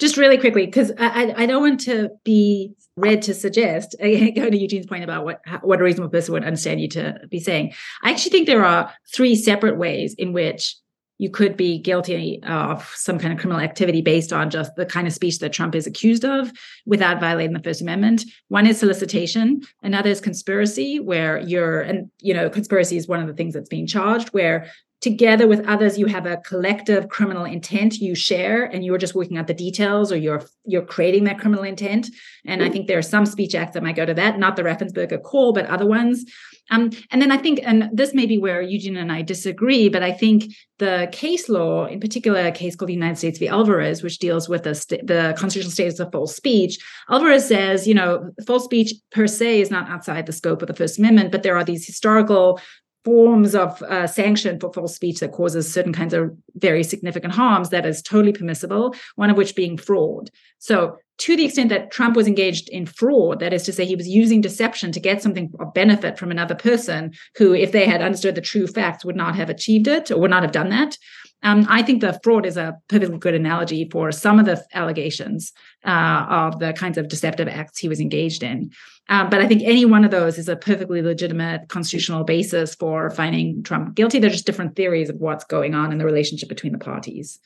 [0.00, 4.56] just really quickly because I, I don't want to be read to suggest going to
[4.56, 7.72] eugene's point about what what a reasonable person would understand you to be saying
[8.02, 10.76] i actually think there are three separate ways in which
[11.20, 15.06] you could be guilty of some kind of criminal activity based on just the kind
[15.06, 16.50] of speech that Trump is accused of
[16.86, 18.24] without violating the First Amendment.
[18.48, 23.26] One is solicitation, another is conspiracy, where you're, and you know, conspiracy is one of
[23.26, 24.70] the things that's being charged, where
[25.00, 29.38] together with others you have a collective criminal intent you share and you're just working
[29.38, 32.08] out the details or you're you're creating that criminal intent.
[32.44, 34.62] And i think there are some speech acts that might go to that not the
[34.62, 36.24] raffensperger call but other ones.
[36.70, 40.02] Um, and then i think and this may be where eugene and i disagree but
[40.02, 43.48] i think the case law in particular a case called the united states v.
[43.48, 46.78] Alvarez which deals with the, st- the constitutional status of false speech.
[47.08, 50.74] Alvarez says you know false speech per se is not outside the scope of the
[50.74, 52.60] first amendment but there are these historical
[53.04, 57.70] forms of uh, sanction for false speech that causes certain kinds of very significant harms
[57.70, 60.30] that is totally permissible, one of which being fraud.
[60.58, 63.94] So, to the extent that Trump was engaged in fraud, that is to say, he
[63.94, 68.00] was using deception to get something of benefit from another person who, if they had
[68.00, 70.96] understood the true facts, would not have achieved it or would not have done that.
[71.42, 75.52] Um, I think the fraud is a perfectly good analogy for some of the allegations
[75.84, 78.70] uh, of the kinds of deceptive acts he was engaged in.
[79.10, 83.10] Um, but I think any one of those is a perfectly legitimate constitutional basis for
[83.10, 84.20] finding Trump guilty.
[84.20, 87.40] They're just different theories of what's going on in the relationship between the parties.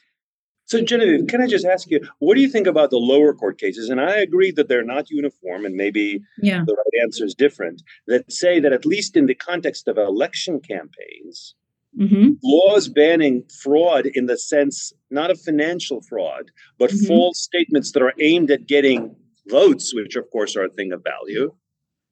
[0.66, 3.58] So, Genevieve, can I just ask you, what do you think about the lower court
[3.58, 3.90] cases?
[3.90, 6.62] And I agree that they're not uniform, and maybe yeah.
[6.66, 10.60] the right answer is different, that say that at least in the context of election
[10.60, 11.54] campaigns,
[11.98, 12.30] Mm-hmm.
[12.42, 17.06] Laws banning fraud in the sense not of financial fraud, but mm-hmm.
[17.06, 19.14] false statements that are aimed at getting
[19.48, 21.54] votes, which of course are a thing of value,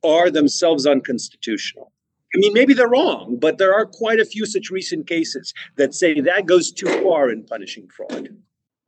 [0.04, 1.92] are themselves unconstitutional.
[2.34, 5.94] I mean, maybe they're wrong, but there are quite a few such recent cases that
[5.94, 8.30] say that goes too far in punishing fraud.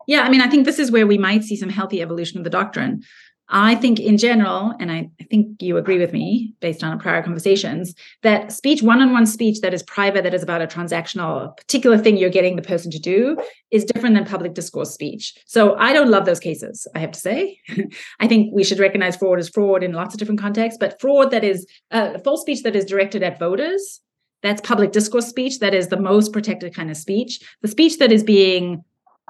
[0.07, 2.45] Yeah, I mean, I think this is where we might see some healthy evolution of
[2.45, 3.03] the doctrine.
[3.49, 7.22] I think in general, and I, I, think you agree with me based on prior
[7.22, 12.16] conversations, that speech, one-on-one speech that is private, that is about a transactional particular thing
[12.16, 13.36] you're getting the person to do,
[13.70, 15.34] is different than public discourse speech.
[15.45, 17.59] So I don't love those cases, I have to say.
[18.20, 21.30] I think we should recognize fraud as fraud in lots of different contexts, but fraud
[21.30, 24.01] that is uh, false speech that is directed at voters,
[24.42, 27.40] that's public discourse speech, that is the most protected kind of speech.
[27.61, 28.84] The speech that is being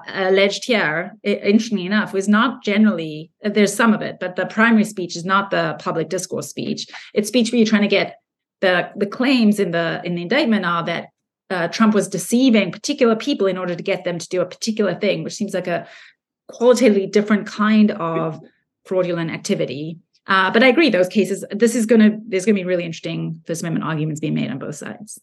[0.07, 5.15] alleged here, interestingly enough, was not generally, there's some of it, but the primary speech
[5.15, 6.87] is not the public discourse speech.
[7.13, 8.17] It's speech where you're trying to get
[8.61, 11.09] the, the claims in the in the indictment are that
[11.49, 14.95] uh, Trump was deceiving particular people in order to get them to do a particular
[14.95, 15.87] thing, which seems like a
[16.47, 18.39] qualitatively different kind of
[18.85, 19.99] fraudulent activity.
[20.27, 22.85] Uh, but I agree, those cases, this is going to, there's going to be really
[22.85, 25.19] interesting First Amendment arguments being made on both sides.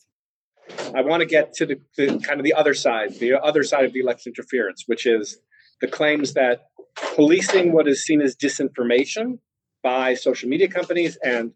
[0.94, 3.84] I want to get to the, the, kind of the other side, the other side
[3.84, 5.38] of the election interference, which is
[5.80, 9.38] the claims that policing what is seen as disinformation
[9.82, 11.52] by social media companies and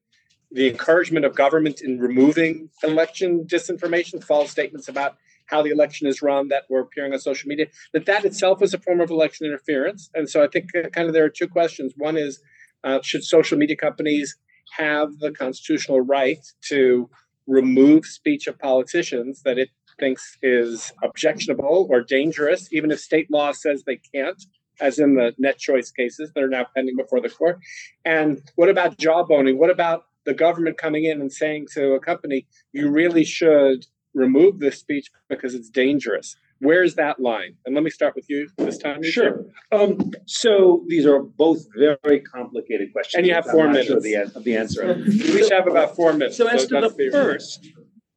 [0.51, 6.23] the encouragement of government in removing election disinformation, false statements about how the election is
[6.23, 9.47] run that were appearing on social media, that that itself is a form of election
[9.47, 10.11] interference.
[10.15, 11.93] And so I think uh, kind of there are two questions.
[11.97, 12.41] One is,
[12.85, 14.37] uh, should social media companies
[14.77, 17.09] have the constitutional right to
[17.47, 23.53] remove speech of politicians that it thinks is objectionable or dangerous, even if state law
[23.53, 24.43] says they can't,
[24.81, 27.59] as in the NetChoice cases that are now pending before the court?
[28.05, 29.57] And what about jawboning?
[29.57, 34.59] What about the government coming in and saying to a company, you really should remove
[34.59, 36.37] this speech because it's dangerous?
[36.61, 37.57] Where's that line?
[37.67, 39.03] And let me start with you this time.
[39.03, 39.45] Sure.
[39.73, 43.19] Um, so these are both very complicated questions.
[43.19, 44.95] And you have 4 minutes sure of, the, of the answer.
[45.07, 46.37] we each have about four minutes.
[46.37, 47.69] So, so as to the first,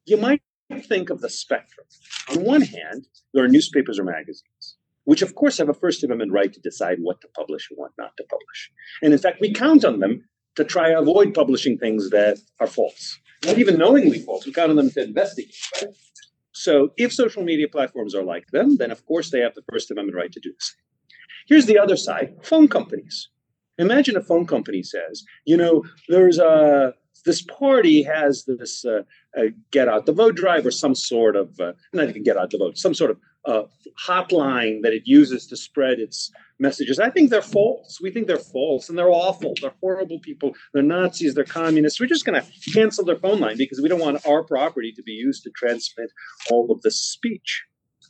[0.05, 0.41] you might
[0.83, 1.85] think of the spectrum.
[2.29, 6.31] On one hand, there are newspapers or magazines, which of course have a First Amendment
[6.31, 8.71] right to decide what to publish and what not to publish.
[9.01, 10.23] And in fact, we count on them
[10.55, 14.45] to try to avoid publishing things that are false, not even knowingly false.
[14.45, 15.55] We count on them to investigate.
[15.81, 15.93] Right?
[16.59, 19.91] So if social media platforms are like them, then of course they have the First
[19.91, 20.75] Amendment right to do this.
[21.47, 23.29] Here's the other side phone companies.
[23.77, 26.93] Imagine a phone company says, you know, there's a
[27.25, 29.03] this party has this uh,
[29.37, 32.49] uh, get out the vote drive or some sort of uh, not even get out
[32.51, 33.63] the vote, some sort of uh,
[34.07, 36.29] hotline that it uses to spread its
[36.59, 36.99] messages.
[36.99, 37.99] I think they're false.
[38.01, 39.53] We think they're false and they're awful.
[39.61, 40.53] They're horrible people.
[40.73, 41.33] They're Nazis.
[41.33, 41.99] They're communists.
[41.99, 45.03] We're just going to cancel their phone line because we don't want our property to
[45.03, 46.11] be used to transmit
[46.51, 47.63] all of this speech.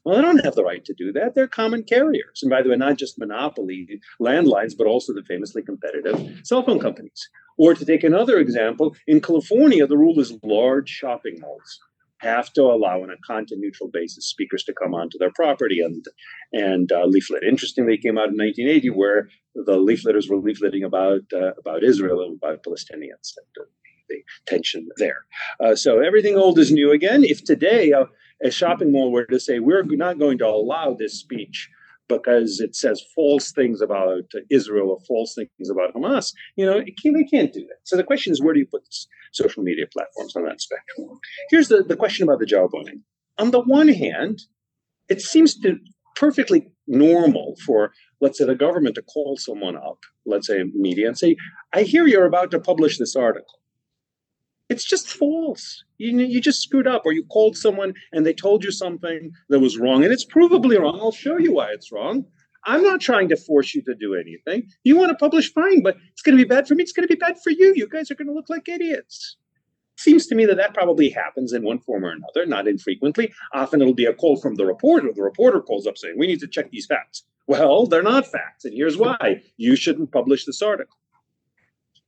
[0.05, 1.35] Well, they don't have the right to do that.
[1.35, 2.39] They're common carriers.
[2.41, 6.79] And by the way, not just monopoly landlines, but also the famously competitive cell phone
[6.79, 7.29] companies.
[7.57, 11.79] Or to take another example, in California, the rule is large shopping malls
[12.19, 16.05] have to allow on a content neutral basis speakers to come onto their property and
[16.51, 17.43] and uh, leaflet.
[17.43, 22.21] Interestingly, it came out in 1980 where the leafletters were leafleting about uh, about Israel
[22.21, 23.67] and about Palestinians and
[24.09, 25.25] the tension there.
[25.63, 27.23] Uh, so everything old is new again.
[27.23, 28.07] If today a,
[28.43, 31.69] a shopping mall were to say we're not going to allow this speech
[32.09, 36.33] because it says false things about Israel or false things about Hamas.
[36.57, 37.77] You know, can, they can't do that.
[37.83, 38.83] So the question is, where do you put
[39.31, 41.19] social media platforms on that spectrum?
[41.49, 43.03] Here's the, the question about the jawboning.
[43.37, 44.41] On the one hand,
[45.07, 45.77] it seems to
[46.15, 51.17] perfectly normal for, let's say, the government to call someone up, let's say media, and
[51.17, 51.37] say,
[51.73, 53.59] I hear you're about to publish this article.
[54.67, 55.83] It's just false.
[55.99, 59.59] You, you just screwed up, or you called someone and they told you something that
[59.59, 60.99] was wrong, and it's provably wrong.
[60.99, 62.25] I'll show you why it's wrong.
[62.65, 64.69] I'm not trying to force you to do anything.
[64.83, 66.83] You want to publish, fine, but it's going to be bad for me.
[66.83, 67.73] It's going to be bad for you.
[67.75, 69.37] You guys are going to look like idiots.
[69.97, 73.33] Seems to me that that probably happens in one form or another, not infrequently.
[73.53, 75.11] Often it'll be a call from the reporter.
[75.13, 77.23] The reporter calls up saying, We need to check these facts.
[77.47, 79.41] Well, they're not facts, and here's why.
[79.57, 80.97] You shouldn't publish this article.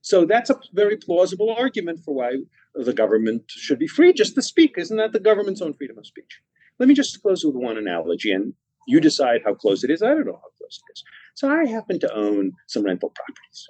[0.02, 2.32] So that's a very plausible argument for why
[2.74, 4.74] the government should be free just to speak.
[4.76, 6.40] Isn't that the government's own freedom of speech?
[6.78, 8.54] Let me just close with one analogy, and
[8.88, 10.02] you decide how close it is.
[10.02, 11.04] I don't know how close it is.
[11.34, 13.68] So I happen to own some rental properties.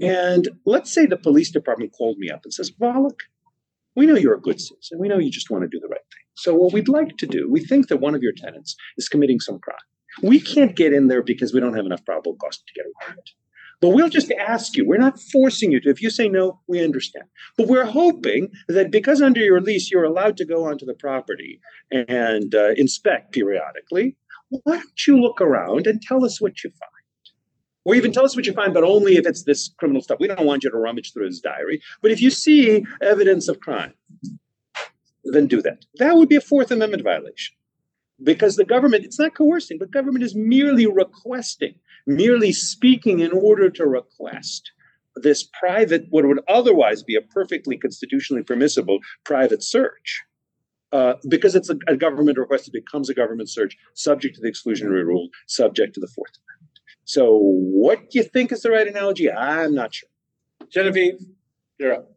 [0.00, 3.20] And let's say the police department called me up and says, Volokh,
[3.94, 4.98] we know you're a good citizen.
[4.98, 6.24] We know you just want to do the right thing.
[6.34, 9.38] So what we'd like to do, we think that one of your tenants is committing
[9.38, 9.76] some crime.
[10.22, 12.90] We can't get in there because we don't have enough probable cause to get a
[13.00, 13.30] warrant.
[13.84, 14.88] But we'll just ask you.
[14.88, 15.90] We're not forcing you to.
[15.90, 17.26] If you say no, we understand.
[17.58, 21.60] But we're hoping that because under your lease you're allowed to go onto the property
[21.90, 24.16] and uh, inspect periodically,
[24.48, 27.34] why don't you look around and tell us what you find?
[27.84, 30.18] Or even tell us what you find, but only if it's this criminal stuff.
[30.18, 31.82] We don't want you to rummage through his diary.
[32.00, 33.92] But if you see evidence of crime,
[35.24, 35.84] then do that.
[35.96, 37.54] That would be a Fourth Amendment violation
[38.22, 41.74] because the government, it's not coercing, but government is merely requesting
[42.06, 44.72] merely speaking in order to request
[45.16, 50.22] this private, what would otherwise be a perfectly constitutionally permissible private search.
[50.92, 54.48] Uh, because it's a, a, government request, it becomes a government search subject to the
[54.48, 56.78] exclusionary rule, subject to the Fourth Amendment.
[57.04, 59.30] So, what do you think is the right analogy?
[59.30, 60.08] I'm not sure.
[60.70, 61.18] Genevieve,
[61.78, 62.13] you're up.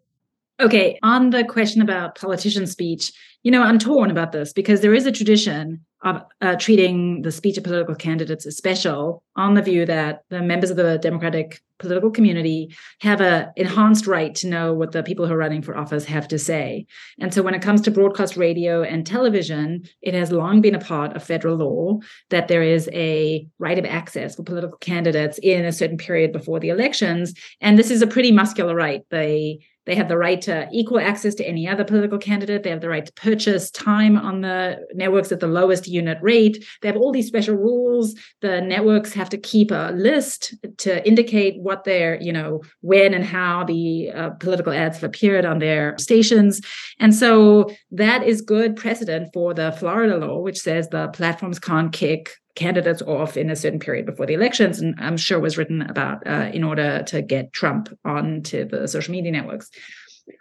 [0.59, 3.11] Okay, on the question about politician speech,
[3.43, 7.31] you know, I'm torn about this because there is a tradition of uh, treating the
[7.31, 11.61] speech of political candidates as special on the view that the members of the democratic
[11.79, 15.77] political community have an enhanced right to know what the people who are running for
[15.77, 16.85] office have to say.
[17.19, 20.79] And so when it comes to broadcast radio and television, it has long been a
[20.79, 21.99] part of federal law
[22.29, 26.59] that there is a right of access for political candidates in a certain period before
[26.59, 27.33] the elections.
[27.61, 29.03] And this is a pretty muscular right.
[29.11, 32.61] They they have the right to equal access to any other political candidate.
[32.61, 36.63] They have the right to purchase time on the networks at the lowest unit rate.
[36.81, 38.13] They have all these special rules.
[38.41, 43.23] The networks have to keep a list to indicate what their, you know, when and
[43.23, 46.59] how the uh, political ads have appeared on their stations.
[46.99, 51.93] And so that is good precedent for the Florida law, which says the platforms can't
[51.93, 55.83] kick candidates off in a certain period before the elections, and I'm sure was written
[55.83, 59.69] about uh, in order to get Trump onto the social media networks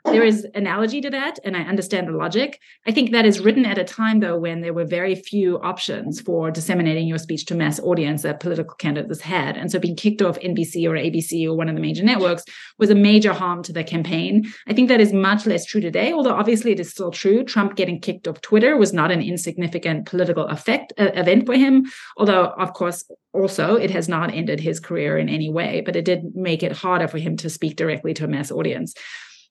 [0.05, 2.61] there is analogy to that and i understand the logic.
[2.87, 6.21] I think that is written at a time though when there were very few options
[6.21, 9.57] for disseminating your speech to mass audience that political candidates had.
[9.57, 12.45] And so being kicked off nbc or abc or one of the major networks
[12.79, 14.51] was a major harm to the campaign.
[14.67, 17.45] I think that is much less true today although obviously it is still true.
[17.45, 21.85] Trump getting kicked off twitter was not an insignificant political effect uh, event for him
[22.17, 26.05] although of course also it has not ended his career in any way but it
[26.05, 28.95] did make it harder for him to speak directly to a mass audience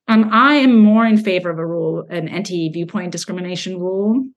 [0.07, 4.27] um, I am more in favor of a rule, an anti viewpoint discrimination rule,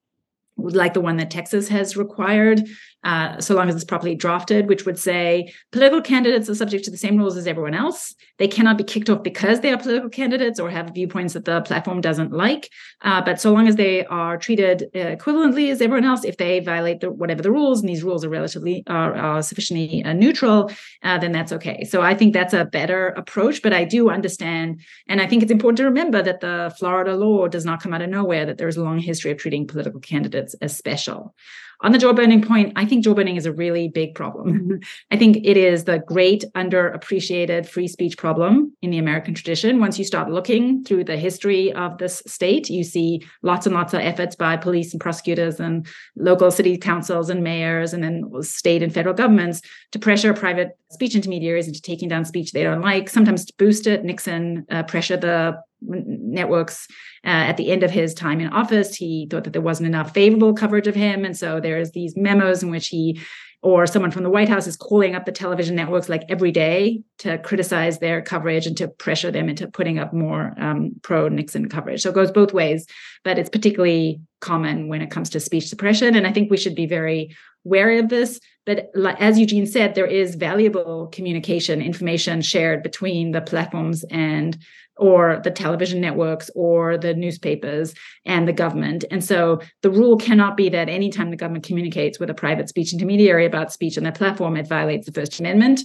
[0.56, 2.62] like the one that Texas has required,
[3.04, 6.90] uh, so long as it's properly drafted, which would say political candidates are subject to
[6.90, 8.14] the same rules as everyone else.
[8.38, 11.60] They cannot be kicked off because they are political candidates or have viewpoints that the
[11.62, 12.70] platform doesn't like.
[13.02, 16.58] Uh, but so long as they are treated uh, equivalently as everyone else, if they
[16.60, 20.70] violate the, whatever the rules, and these rules are relatively are, are sufficiently uh, neutral,
[21.04, 21.84] uh, then that's okay.
[21.84, 23.62] So I think that's a better approach.
[23.62, 27.46] But I do understand, and I think it's important to remember that the Florida law
[27.46, 28.44] does not come out of nowhere.
[28.44, 31.34] That there is a long history of treating political candidates as special.
[31.80, 34.80] On the jawboning point, I think jawboning is a really big problem.
[35.12, 39.78] I think it is the great underappreciated free speech problem in the American tradition.
[39.78, 43.94] Once you start looking through the history of this state, you see lots and lots
[43.94, 48.82] of efforts by police and prosecutors and local city councils and mayors and then state
[48.82, 49.62] and federal governments
[49.92, 53.86] to pressure private speech intermediaries into taking down speech they don't like, sometimes to boost
[53.86, 54.04] it.
[54.04, 56.86] Nixon uh, pressured the networks
[57.24, 58.94] uh, at the end of his time in office.
[58.94, 61.24] He thought that there wasn't enough favorable coverage of him.
[61.24, 63.20] And so there's these memos in which he
[63.60, 67.02] or someone from the white house is calling up the television networks like every day
[67.18, 71.68] to criticize their coverage and to pressure them into putting up more um, pro nixon
[71.68, 72.02] coverage.
[72.02, 72.86] So it goes both ways
[73.24, 76.14] but it's particularly common when it comes to speech suppression.
[76.14, 78.40] And i think we should be very wary of this.
[78.64, 84.56] But as eugene said there is valuable communication information shared between the platforms and
[84.98, 87.94] or the television networks or the newspapers
[88.24, 89.04] and the government.
[89.10, 92.92] And so the rule cannot be that anytime the government communicates with a private speech
[92.92, 95.80] intermediary about speech on their platform, it violates the First Amendment.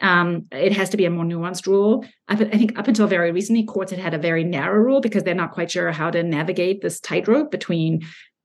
[0.00, 2.04] Um, it has to be a more nuanced rule.
[2.28, 5.24] I, I, think up until very recently, courts had had a very narrow rule because
[5.24, 8.02] they're not quite sure how to navigate this tightrope between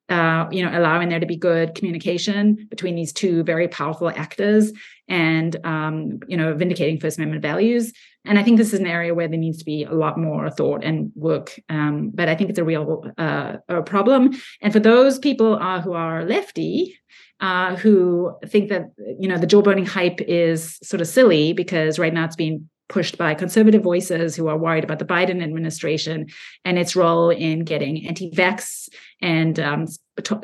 [0.10, 4.74] uh, you know, allowing there to be good communication between these two very powerful actors
[5.08, 7.94] and, um, you know, vindicating First Amendment values.
[8.26, 10.50] And I think this is an area where there needs to be a lot more
[10.50, 11.60] thought and work.
[11.70, 14.32] Um, but I think it's a real uh, a problem.
[14.62, 16.98] And for those people uh, who are lefty,
[17.40, 18.86] uh, who think that
[19.20, 23.18] you know the jawboning hype is sort of silly because right now it's being pushed
[23.18, 26.28] by conservative voices who are worried about the Biden administration
[26.64, 28.88] and its role in getting anti-vax
[29.22, 29.88] and um,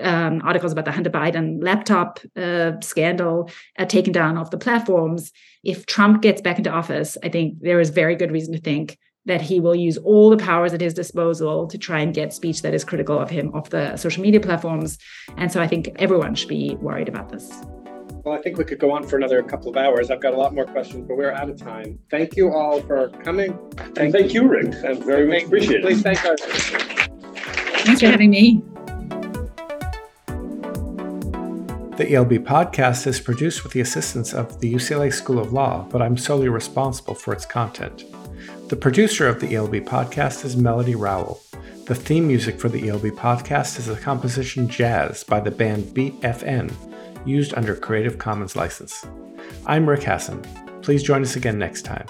[0.01, 5.31] um, articles about the Hunter Biden laptop uh, scandal uh, taken down off the platforms.
[5.63, 8.97] If Trump gets back into office, I think there is very good reason to think
[9.25, 12.61] that he will use all the powers at his disposal to try and get speech
[12.63, 14.97] that is critical of him off the social media platforms.
[15.37, 17.51] And so I think everyone should be worried about this.
[18.23, 20.11] Well, I think we could go on for another couple of hours.
[20.11, 21.99] I've got a lot more questions, but we're out of time.
[22.09, 23.57] Thank you all for coming.
[23.93, 24.73] Thank, thank you, Rick.
[24.83, 25.83] I'm very much appreciated.
[25.83, 26.41] Please thank us.
[27.83, 28.61] Thanks for having me.
[31.99, 36.01] The ELB podcast is produced with the assistance of the UCLA School of Law, but
[36.01, 38.05] I'm solely responsible for its content.
[38.69, 41.41] The producer of the ELB podcast is Melody Rowell.
[41.87, 46.17] The theme music for the ELB podcast is a composition Jazz by the band Beat
[46.21, 46.71] FN
[47.27, 49.05] used under Creative Commons license.
[49.65, 50.41] I'm Rick Hasen.
[50.81, 52.07] Please join us again next time.